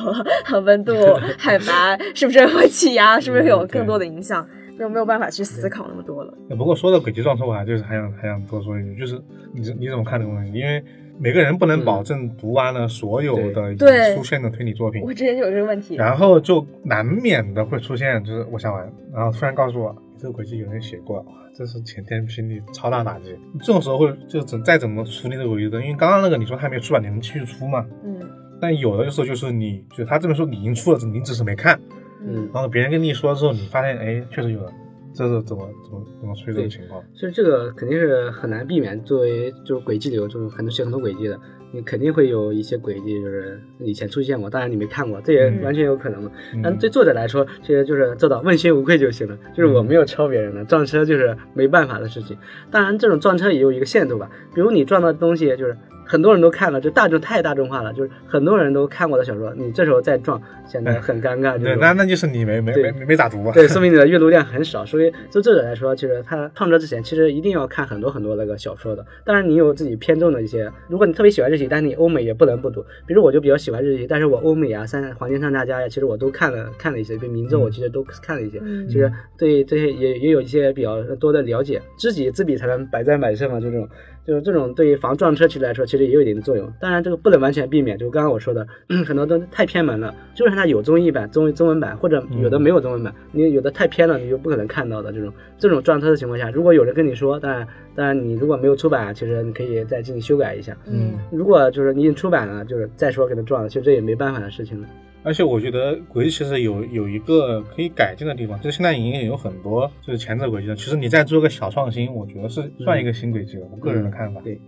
[0.45, 0.93] 和温度、
[1.39, 4.45] 海拔是不是会气压，是不是有更多的影响，
[4.77, 6.35] 就没有办法去思考那么多了。
[6.51, 9.15] 不过说到轨迹撞车，我还就是还想还想多说一句，就是
[9.55, 10.59] 你你怎么看这个问题？
[10.59, 10.83] 因为
[11.17, 13.75] 每个人不能保证读完了所有的
[14.17, 15.01] 出现的推理作品。
[15.03, 23.35] 我，之前就有这个问题，然后就难免的会出现，就是我想完，然后突然告诉我这个轨迹有人写过，哇，这是前天心里超大打击。
[23.61, 27.87] 这种时候会就怎再怎么处理这个轨迹的，因为刚刚那个你说还没有出版，你能继续出吗？
[28.05, 28.21] 嗯
[28.61, 31.81] 但有的时候就是你，就他这本书你已经出了，你只是没看，
[32.23, 34.71] 嗯然后别人跟你一说之后，你发现哎确实有了，
[35.13, 37.03] 这是怎么怎么怎么处理这种情况？
[37.15, 39.01] 所以这个肯定是很难避免。
[39.03, 41.39] 作为就是轨迹流，就是很多写很多轨迹的，
[41.73, 46.31] 你肯定会有一些轨迹，就是以前出现过，当然你没看过，这也嗯完全有可能嘛。
[46.55, 49.37] 嗯但对作者来说，其实就是做到问心无愧就行了。
[49.55, 52.37] 就是我没有超别人的，撞车就是没办法的事情。
[52.71, 55.77] 当然，这种撞车也有一个限度吧，比如你撞到的东西就是。
[56.11, 61.57] 很多人都看了，就大众太大众化了，就是很多人都看过的小说，你这时候再撞，显得很尴尬。
[61.57, 63.53] 对，那那就是你没没没没咋读啊。
[63.55, 64.85] 对， 说明你的阅读量很少。
[64.85, 69.07] 所以，就作者来说，其实他创作之前，其实一定要看很多很多那个小说的。
[69.25, 72.85] 当然，你有自己偏重的一些，如果你特别喜欢日系，但是你欧美也不能不读。
[73.07, 78.59] 比如我就比较喜欢日系，但是我欧美啊、三黄金三大家呀，其实我都看了看了一些，比如名咒我其实都看了一些。
[78.61, 83.89] 嗯其实对这些也也有一些比较多的了解，知己知彼才能百战百胜嘛，就这种。
[84.27, 86.73] 就是这种对于防撞车其实来说，其实也有一定的作用。
[86.81, 88.67] 当然，这个不能完全避免，就刚刚我说的，
[89.07, 90.15] 很多都太偏门了。
[90.35, 100.77] 就算它有中译版、中中文版，或者有的没有中文版，你有的太偏了，你就不可能看到的这种这种撞车的情况下，如果有人跟你说，当然当然你如果没有出版，其实你可以再进行修改一下。
[100.87, 104.89] 嗯如果就是你已经出版了，就是再说给他撞了，其实这也没办法的事情了。
[105.23, 110.75] 而且我觉得轨迹其实有有一个可以改进的地方，就是现在已经有很多就是前置轨迹了。
[110.75, 113.67] 其实你再做个小创新，我觉得是算一个新轨迹了。
[113.71, 114.41] 我个人的看法。
[114.41, 114.59] 对，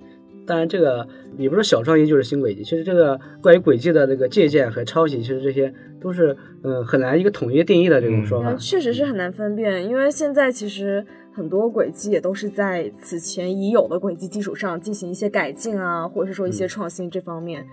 [0.46, 8.52] 当然这个也不是小创意就是新轨迹，其实这个关于轨迹的这个借鉴和抄袭，其实这些都是嗯、呃很难一个统一定义的这种说法。
[8.52, 17.66] 嗯，确实是很难分辨，因为现在其实很多轨迹也都是在此前已有的轨迹基础上进行一些改进啊，或者是说一些创新这方面。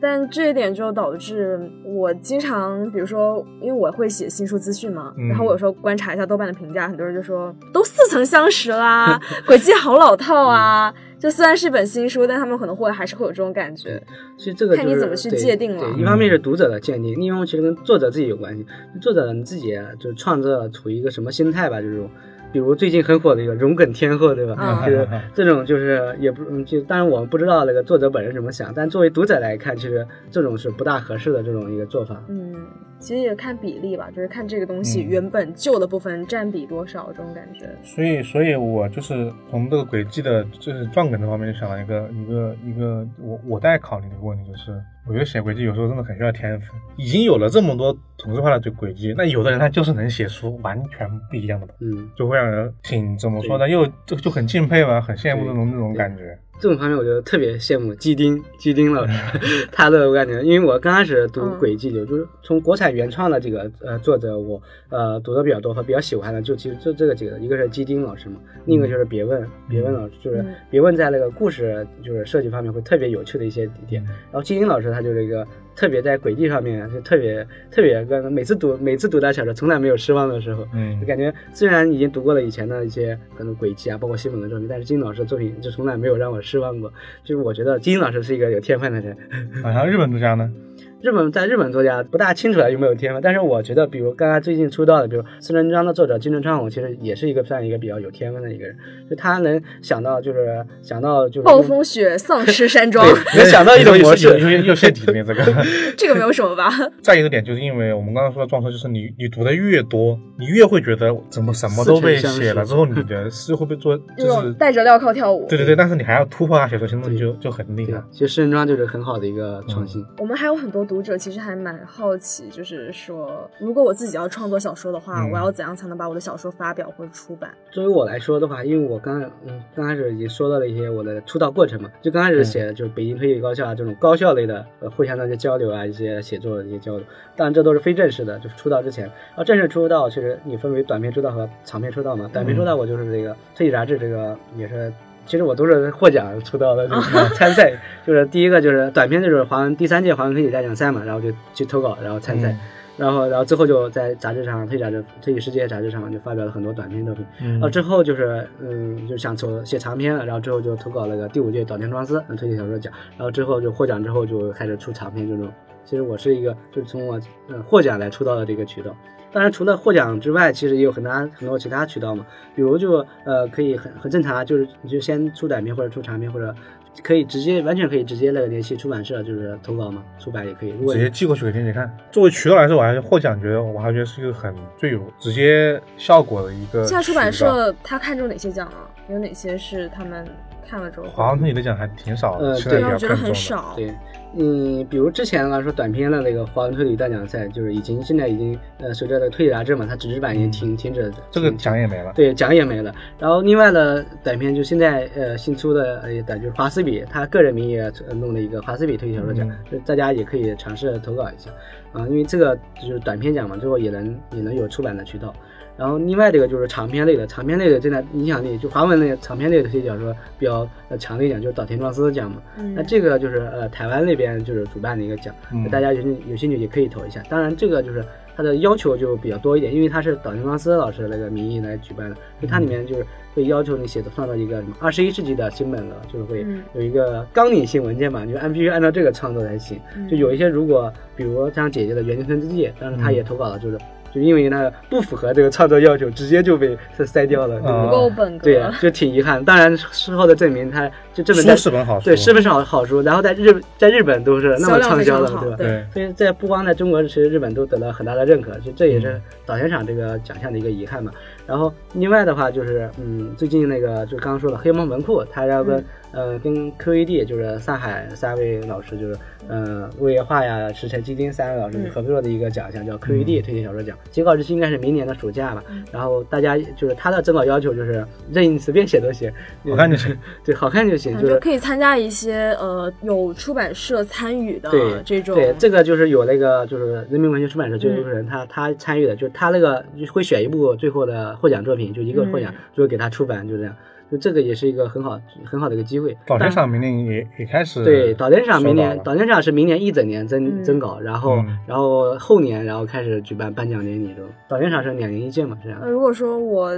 [0.00, 10.94] 但这一点就导致我经常，比如说，因为我会写新书资讯嘛，嗯然后我有时候观察一下豆瓣的评价，很多人就说都似曾相识啦， 轨迹好老套啊。
[11.18, 14.00] 就虽然是本新书，但他们可能会还是会有这种感觉。
[14.36, 18.64] 其实这个、就是、看你怎么去界定了对，一方面是读者的鉴定，另一方面其实跟作者自己有关系。
[19.02, 22.08] 作者你自己就是创作处于一个什么心态吧，就是这种。
[22.52, 24.56] 比如最近很火的一个荣梗天后，对吧？
[24.58, 32.22] 嗯就是这种，就是也不，嗯就当然我们不知道那个作者本人怎么想，但作为读者来看，其实这种是不大合适的这种一个做法。
[32.28, 32.54] 嗯，
[32.98, 37.68] 其实也看比例吧，就是看这个东西嗯原本旧的部分占比多少，这种感觉。
[37.82, 44.72] 所以，所以我就是从这个轨迹的，就是撞梗这方面，就想了一个一个一个我我在考虑的一个问题，就是
[45.08, 46.70] 我觉得写轨迹有时候真的很需要天分。
[46.96, 56.38] 已经有了这么多同质化的轨迹，那有的人他就是能写出完全不一样的，嗯，就会让人挺怎么说呢，又就就很敬佩吧，很羡慕那种那种感觉。
[56.60, 59.12] 这种方面我觉得特别羡慕基丁，基丁老师，
[59.70, 70.54] 他的我感觉，因为我刚开始读嗯《轨迹流》，就是从国产原创的这个呃作者，我呃读的比较多和比较喜欢的，就其实就这个几个，一个是基丁老师嘛，另一个就是别问，别问老师，就是嗯。
[70.70, 74.02] 别问在那个故事就是设计方面会特别有趣的一些点。
[74.04, 75.46] 然后基丁老师他就是一个
[75.78, 86.92] 特别在轨迹上面就特别特别跟每次读每次读他小说从来没有失望的时候，嗯就感觉虽然已经读过了以前的一些可能轨迹啊，包括西本的作品，但是金老师的作品就从来没有让我失望过。
[87.22, 89.16] 就是我觉得金老师是一个有天分的人。
[89.62, 90.52] 好像日本作家呢，
[91.00, 98.76] 日本在日本作家不大清楚他有没有天分，但是我觉得，比如刚刚最近出道的，比如四人章的作者金正昌宏，其实也是一个算一个比较有天分的一个人，
[99.08, 105.44] 就他能想到就是 想到就是暴风雪、丧尸山庄，能想到一种模式又，又陷体面这个。
[105.96, 106.68] 这个没有什么吧？
[107.00, 115.46] 再一个点，就是因为我们刚刚说的撞车，就是你你读的越多，你越会觉得怎么什么都被写了之后，你的诗会被做这就是种带着镣铐跳舞。
[115.48, 118.02] 对对对，但是你还要突破它写出新东西，就就很厉害。
[118.10, 120.04] 其实四人章就是很好的一个创新。
[120.18, 127.50] 我们还有很多读者其实还蛮好奇，就是说，如果我自己要创作小说的话，嗯我要怎样才能把我的小说发表或者出版？
[127.70, 137.04] 作为我来说的话，因为我刚嗯刚开始已经说到了一些我的出道过程嘛，就刚开始写的就是北京推理高校啊这种高校类的呃互相的一些交流啊，一些写作的一些交流，
[137.36, 139.04] 当然这都是非正式的，就是出道之前。
[139.04, 142.28] 然后正式出道，其实你分为短篇出道和长篇出道嘛。
[142.32, 144.90] 短篇出道我就是这个推理杂志，这个也是。
[145.28, 147.72] 其实我都是获奖出道的，就是参赛，
[148.04, 152.58] 就是第一个就是短篇，就是华文第三届华文推理大奖赛嘛，然后就去投稿，然后参赛，嗯。
[152.96, 157.52] 然后然后最后就在杂志上推理杂志推理世界杂志上就发表了很多短篇作品，嗯。
[157.52, 165.48] 然后之后就是嗯，就想走写长篇了，然后之后就投稿了个第五届岛田庄司嗯推理小说奖，然后之后就获奖之后就开始出长篇这种。
[165.84, 168.96] 其实我是一个就是从我嗯获奖来出道的这个渠道。
[169.32, 176.54] 当然，除了获奖之外，其实也有很大很多其他渠道嘛，比如就呃可以很很正常啊，就是你就先出短片或者出长片，或者
[177.02, 180.70] 可以直接完全可以直接那个联系出版社，就是投稿嘛，出版也可以。
[180.70, 181.94] 如果直接寄过去给编辑看。
[182.10, 186.84] 作为渠道来说，我还是获奖，觉得我还觉得是一个很最有直接效果的一个。
[186.84, 188.90] 现在出版，社他看中哪些奖啊？
[189.08, 190.26] 有哪些是他们
[190.68, 191.06] 看了之后？
[191.08, 193.16] 华文推理的奖还挺少的，对，我觉得。
[193.16, 193.72] 很少。
[193.74, 193.92] 对，
[194.36, 202.12] 嗯，比如之前来说短篇的那个华文推理大奖赛，就是已经现在已经呃随着那个推理杂志嘛，它纸质版已经停停止了，嗯这个奖也没了。
[202.14, 202.94] 对，奖也没了。
[203.18, 211.50] 然后另外的短片就现在呃新出的呃短就是华斯比，他个人名义呃弄了一个华斯比推理小说奖，就大家也可以尝试投稿一下
[211.92, 215.34] 啊、因为这个就是短篇奖嘛，最后也能也能有出版的渠道。
[215.78, 222.42] 然后另外这个就是长篇类的，长篇类的现在影响力就华文类长篇类的推理小说比较呃强的一点就是岛田庄司的奖嘛。
[222.58, 227.22] 嗯那这个就是呃台湾那边就是主办的一个奖，嗯大家有兴有兴趣也可以投一下。
[227.28, 228.04] 当然这个就是
[228.36, 239.78] 它的要求就比较多一点，因为它是岛田庄司老师的那个名义来举办的，所以它里面就是会要求你写的创造一个什么二十一世纪的新本了，就是会嗯有一个纲领性文件嘛，你就按必须按照这个创作才行。
[239.96, 243.78] 嗯就有一些如果比如像姐姐的《园丁村之记》，当时她也投稿了，就是。
[244.14, 248.44] 就因为那个不符合这个创作要求，直接就被塞掉了，对啊不够本格。
[248.44, 249.44] 对，就挺遗憾。
[249.44, 253.02] 当然事后的证明，他就这本在书是本好书，对，是本是好好书？
[253.02, 255.56] 然后在日在日本都是那么畅销的对吧？
[255.56, 261.12] 对，所以在不光在中国，其实日本都得到很大的认可，就这也嗯是导演赏这个奖项的一个遗憾嘛。
[261.46, 265.82] 然后另外的话就是，嗯，最近那个就刚刚说的黑猫文库，它要跟、
[266.12, 269.16] 呃跟 QED 就是上海三位老师就是
[269.48, 273.96] 呃魏月化呀、石城基丁三位老师嗯合作的一个奖项，叫 QED 推荐小说奖。
[274.10, 275.62] 截稿日期应该是明年的暑假吧。
[275.92, 279.32] 然后大家就是他的征稿要求就是任意随便写都行，
[279.68, 280.16] 好看就行。
[280.44, 284.70] 对，好看就行，就是可以参加一些呃有出版社参与的
[285.04, 285.34] 这种。
[285.34, 293.74] 对，这个就是有那个就是人民文学出版社嗯就有个人他他参与的，就是他那个会选一部最后的获奖作品，就一个获奖嗯，就会给他出版，就这样。
[294.10, 296.16] 就这个也是一个很好很好的一个机会。
[296.26, 304.30] 但岛田赏明年也也开始对导电厂明年导电厂是明年一整年征嗯征稿，然后嗯然后后年然后开始举办颁奖典礼这种。
[304.48, 305.88] 导电厂是两年一届嘛，这样那，。
[305.88, 306.72] 如果说我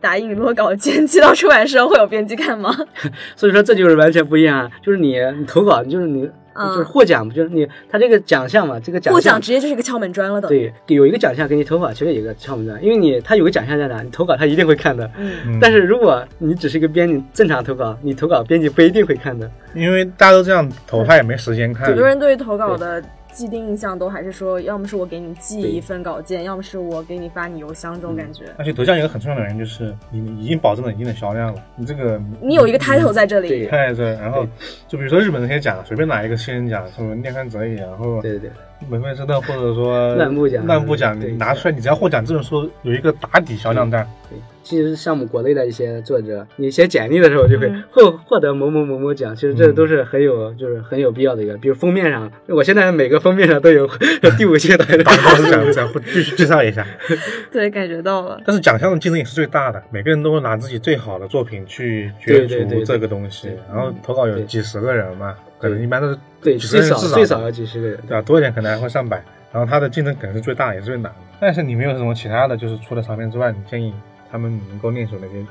[0.00, 2.70] 打印落稿件寄到出版社，会有编辑看吗？
[3.34, 6.28] 所以说这就是完全不一样啊，就是你你投稿，就是你
[6.58, 15.08] 嗯就是获奖不，就是你他这个奖项嘛，这个奖获奖直接就是一个敲门砖了的。，对，有一个奖项给你投稿，其实有一个敲门砖，因为你他有个奖项在哪，你投稿他一定会看的。
[15.16, 19.50] 嗯，嗯但是如果你只是一个编辑，正常投稿，你投稿编辑不一定会看的。
[19.74, 21.96] 因为大家都这样投，他也没时间看很。
[21.96, 23.02] 多人对于投稿的
[23.32, 28.44] 既定印象都还是说，要么是我给你寄一份稿件，要么是我给你发你邮箱这种感觉。
[28.58, 34.46] 而且得奖有一个很重要的原因就是你你已经保证了一定的销量了，你这个你有一个 title 在这里对，看在这，然后
[34.88, 38.50] 就比如说日本那些奖，随便拿一个新人奖，什么念刊哲也，然后对对对，
[38.88, 51.56] 门卫之灯或者说烂布奖烂布奖，你拿出来，你只要获奖这本书有一个打底销量单，对，其实像我们国内的一些作者，你写简历的时候就会嗯获获得某某某某奖，其实这嗯都是很有就是很有必要的一个。
[51.58, 53.88] 比如封面上，我现在每个封面上都有
[54.38, 56.86] 第五届的打高是奖再会继续介绍一下。
[57.50, 58.40] 对，感觉到了。
[58.46, 67.98] 但是奖项的竞争也是最大的，每个人都会拿自己最好的作品去角逐这个东西对，然后投稿有几十个人嘛，可能一般都是对，最少最少要几十个人。
[68.06, 68.22] 对吧？
[68.22, 71.14] 多一点可能还会上百，然后它的竞争可能是最大也是最难的。
[71.40, 73.92] 但是你没有什么其他的，就是除了长篇之外，你建议
[74.30, 75.44] 他们能够练手哪些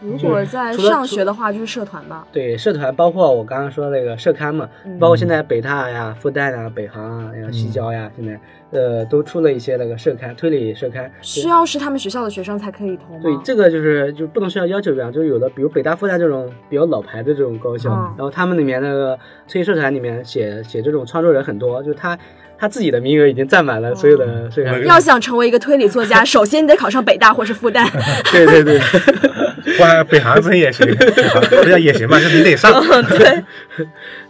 [0.00, 2.24] 如果在上学的话，就是社团吧。
[2.30, 8.38] 对社团，包括我刚刚说那个社刊嘛，嗯包括现在北大呀、复旦啊、北航啊、然后西交呀，现在
[8.70, 11.10] 呃都出了一些那个社刊，推理社刊。
[11.20, 13.20] 需要是他们学校的学生才可以投吗？
[13.22, 19.18] 对，这个就是就不能需要要求这样，就是有的，比如北大、复旦这种比较老牌的这种高校，嗯然后他们里面那个
[19.48, 22.16] 推理社团里面写写这种创作人很多，就他
[22.58, 24.74] 他自己的名额已经占满了所有的社刊。
[24.82, 27.86] 嗯要想成为一个推理作家， 首先你得考上北大或是复旦。
[28.32, 28.78] 对对对，
[29.76, 30.02] 不吧？
[30.10, 30.86] 北航分也行，
[31.62, 32.18] 不要也行吧？
[32.18, 32.72] 就你得上。
[33.08, 33.42] 对，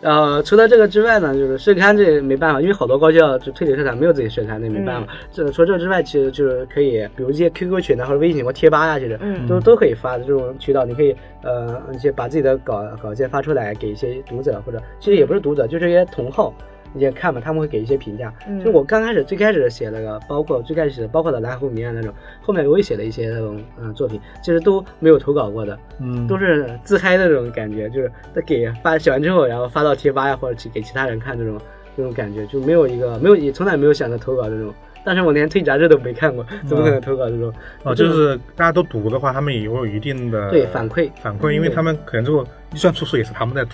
[0.01, 5.07] 然后除了这个之外呢，就是社刊这没办法，因为好多高校就推理社团没有自己社刊，那没办法。
[5.33, 16.53] 这除了这之外，其实就是可以，比如一些 QQ 群啊，或者微信或贴吧呀，其实嗯都都可以发的这种渠道，你可以呃一些把自己的稿稿件发出来给一些读者，或者其实也不是读者，就这些同好。
[16.95, 18.33] 一些看嘛，他们会给一些评价。
[18.49, 25.79] 嗯就我刚开始最开始写那个，包括最开始写的包括的蓝湖谜案那种，后面我也写了一些那种嗯作品，其实都没有投稿过的。
[26.01, 31.61] 嗯，都是自嗨的那种感觉，就是他给发写完之后，然后发到贴吧呀，或者去给其他人看这种
[31.97, 34.73] 这种感觉，就没有一个没有也从来没有想着投稿这种。
[35.05, 37.53] 但是我连推杂志都没看过，怎么可能投稿这种？
[37.83, 43.71] 哦，就是大家都读的话，他们也会有一定的对反馈反馈，因为他们可能最后预算出数也是他们在读。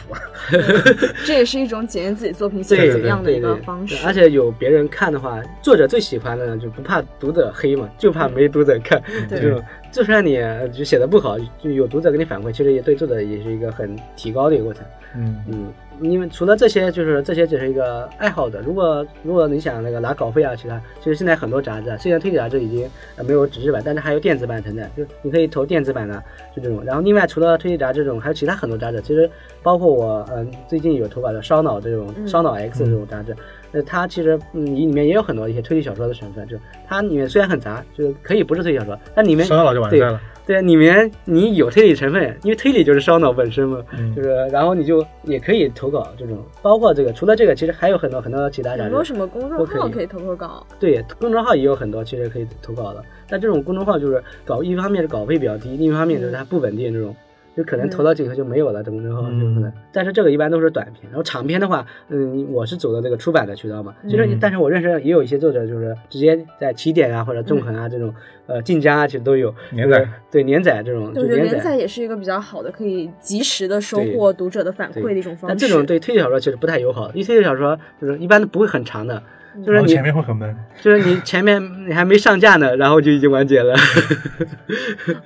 [1.27, 3.97] 这也是一种检验自己作品写对的怎么样的一个方式。
[4.07, 9.03] 而且有别人看的话，作者最喜欢的呢，就不怕读者黑嘛，就怕没读者看。
[9.29, 14.85] 对这种就算你呃就写的不好，就有读者给你反馈，其实也对作者也是一个很提高的一个过程。
[15.17, 18.61] 嗯嗯，因为除了这些，就是这些只是一个爱好的。
[18.61, 26.23] 如果如果你想那个拿稿费啊，其他其实现在很多杂志啊，虽然推理杂志已经呃没有纸质版，但是还有电子版存在，就你可以投电子版的，
[26.55, 26.85] 就这种。
[26.85, 29.31] 然后另外除了推理杂志这种，还有其他很多杂志，其实
[29.63, 33.37] 包括我嗯、最近有投稿的烧脑这种嗯烧脑 X 这种杂志，
[33.73, 40.13] 呃它其实嗯里面也有很多一些推理小说的成分，就它里面虽然很杂，就是可以不是推理小说，但里面烧脑就完对事了。
[40.13, 50.67] 对，里面你有推理成分，因为推理就是烧脑本身嘛，嗯就是然后你就也可以投稿这种，包括这个，除了这个，其实还有很多很多其他展有没有，什么公众号可以投投稿？
[50.79, 57.15] 对，公众号也有很多其实可以投稿的，但这种公众号就是稿，一方面是稿费比较低，另一方面就是它不稳定这种。
[57.57, 64.39] 就可能投到几个就没有了，怎么之后就可能，但是这个一般都是短篇，然后长篇的话，嗯，我是走的这个出版的渠道嘛，其实嗯。
[64.41, 68.13] 但是我认识也有一些作者就是直接在起点啊或者纵横啊这种，
[68.47, 69.55] 呃晋江啊其实都有。
[69.71, 75.55] 连载，对连载这种，对我觉得就连连载也是一个比较好的，可以及时的收获读者的反馈的一种方式。
[75.55, 79.23] 但这种对推理小说其实不太友好，因为推理小说就是一般都不会很长的，
[79.65, 80.57] 就是你前面会很闷。
[80.81, 83.75] 就是你前面你还没上架呢，然后就已经完结了。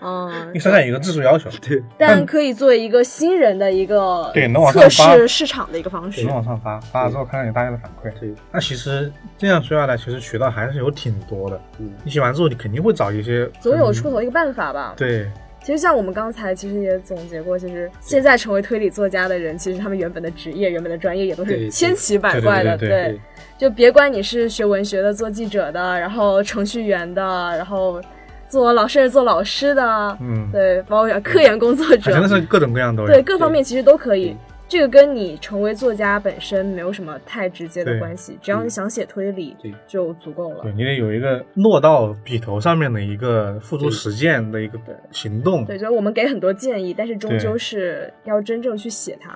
[0.01, 6.35] 嗯 因为，现在有一个字数要求，对，但可以作为一个新人的一个对能往上测发试市场的一个方式只能。
[6.35, 8.13] 往上发，发了之后看看有大家的反馈。
[8.19, 11.61] 对，那其实这样说下来，其实渠道还是有挺多的。
[11.79, 14.95] 嗯，你写完之后，你肯定会找一些总有嗯出头一个办法吧。
[14.97, 15.27] 对，
[15.63, 22.77] 其实像我们刚才其实也总结过，其实现在成为推理作家的人，其实他们原本的职业、原本的专业也都是千奇百怪的。
[22.79, 23.21] 对对对对
[23.59, 27.23] 就别管你是学文学的、做记者的，然后程序员的，
[27.57, 28.01] 然后
[28.49, 33.09] 做老甚至做老师的，嗯，对，包括科研工作者，真的是各种各样都有。
[33.09, 34.37] 对各方面其实都可以对。
[34.69, 40.73] 这个跟你成为作家本身没有什么太直接的关系，只要你想写推理对就足够了对。
[40.73, 44.79] 你得有一个落到笔头上面的一个付诸实践的一个
[45.11, 45.65] 行动。
[45.65, 49.31] 对，就是我们给很多建议，但是终究是要真正去写它。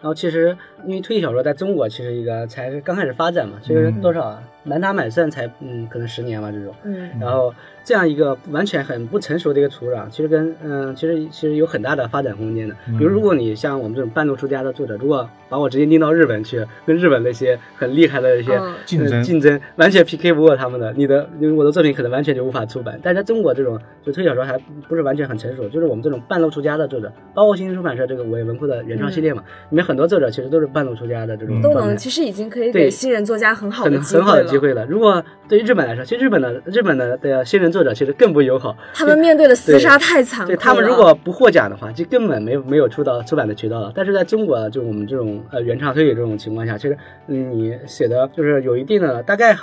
[0.00, 6.74] 然后其实因为推理小说在中国其实一个才刚开始发展嘛，其实嗯多少啊满打满算才嗯可能十年吧这种。
[6.84, 7.54] 嗯然后
[7.84, 12.74] 这样一个完全很不成熟的一个土壤，其实跟嗯，其实其实有很大的发展空间的。
[12.88, 22.98] 嗯比如，如果你像我们这种半路出家的作者，如果把我直接拎到日本去，跟日本那些很厉害的一些、嗯竞争呃竞争，完全 PK 不过他们的，你的因为我的作品可能完全就无法出版。
[23.02, 24.58] 但在中国这种就推理小说还
[24.88, 34.86] 不是完全很成熟，就是我们这种半路出家的作者，包括新星出版社这个伪文库的原创系列嘛，里面很多作者其实都是半路出家的这种嗯都能，其实已经可以给新人作家很好的很很好的机会了。
[34.86, 40.56] 如果对于日本来说，其实日本的日本的的新人作者其实更不友好，他们面对的厮杀太残酷了。
[40.56, 43.90] 对他们如果不获奖的话，就根本没有没有出到出版的渠道了。
[43.94, 46.96] 但是在中国，就我们这种呃原创推理这种情况下，其实
[47.28, 49.56] 嗯你写的就是有一定的大概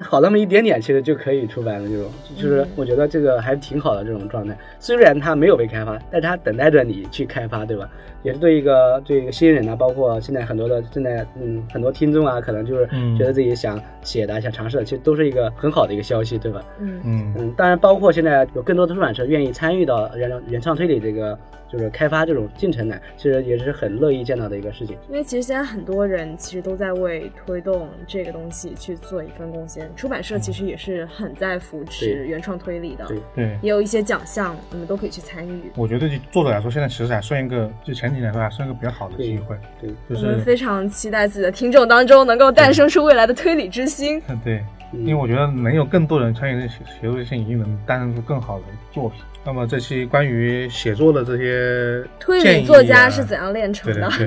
[0.00, 1.88] 好好那么一点点，其实就可以出版了。
[1.88, 4.56] 这种就是嗯我觉得这个还挺好的这种状态。
[4.78, 7.88] 虽然它没有被开发，但是它等待着你去开发，对吧？
[8.22, 16.64] 也是对一个对一个新人呢，包括现在很多的正在嗯很多听众啊，可能就是嗯觉得自己想写的、想尝试的，其实都是一个很好的一个消息，对吧？
[16.78, 24.96] 嗯嗯，嗯，当然包括现在有更多的出版社愿意参与到原原创推理这个就是开发这种进程来，其实也是很乐意见到的一个事情。
[25.08, 33.58] 因为其实现在很多人其实都在为推动这个东西去做一份贡献，出版社其实也是很在扶持原创推理的，对对。
[33.62, 35.62] 也有一些奖项，你们都可以去参与。
[35.76, 44.20] 我觉得对作者来说，现在其实还算一个，就前几年来说还算一个比较好的机会，对，就我们非常期待自己的听众当中能够诞生出未来的推理之星。
[44.44, 49.20] 对，因为我觉得能有更多人参与这协作这些，一定能诞生出更好的作品。
[49.42, 54.10] 那么这期关于写作的这些推理作家啊是怎样炼成对的？
[54.18, 54.26] 对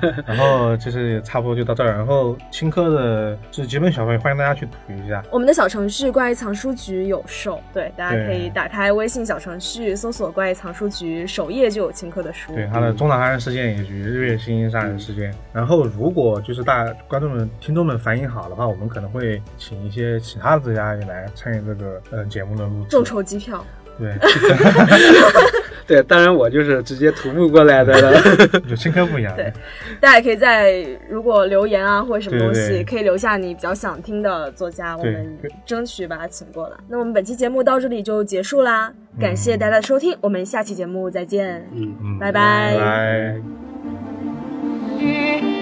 [0.00, 1.92] 对， 然后就是差不多就到这儿。
[1.92, 5.22] 然后青稞的这几本小说，也欢迎大家去读一下。
[5.30, 12.52] 我们的小程序“怪异藏书局”有售，对，大家可以打开微信小程序搜索“怪异藏书局”，首页就有青稞的书。
[12.54, 15.32] 对他的中南海岸事件以及日月星星杀人事件。
[15.52, 22.88] 然后如果就是大观众们、听众们反应好的话，我们可能会请一些其他的作家也来参与这个呃节目的录制。
[22.90, 23.64] 众筹机票，
[23.98, 24.12] 对，
[25.86, 28.20] 对，当然我就是直接徒步过来的了。
[28.68, 29.34] 就青稞不一样。
[29.34, 29.52] 对
[30.00, 36.76] 大家也可以在如果留言啊或者什么东西，对对对可以留下你比较想听的作家，我们争取把他请过来。
[36.88, 41.66] 那我们本期节目到这里就结束啦，感谢大家的收听，我们下期节目再见。
[41.72, 41.96] 嗯。
[42.02, 43.40] 嗯，拜拜拜
[45.00, 45.57] 拜。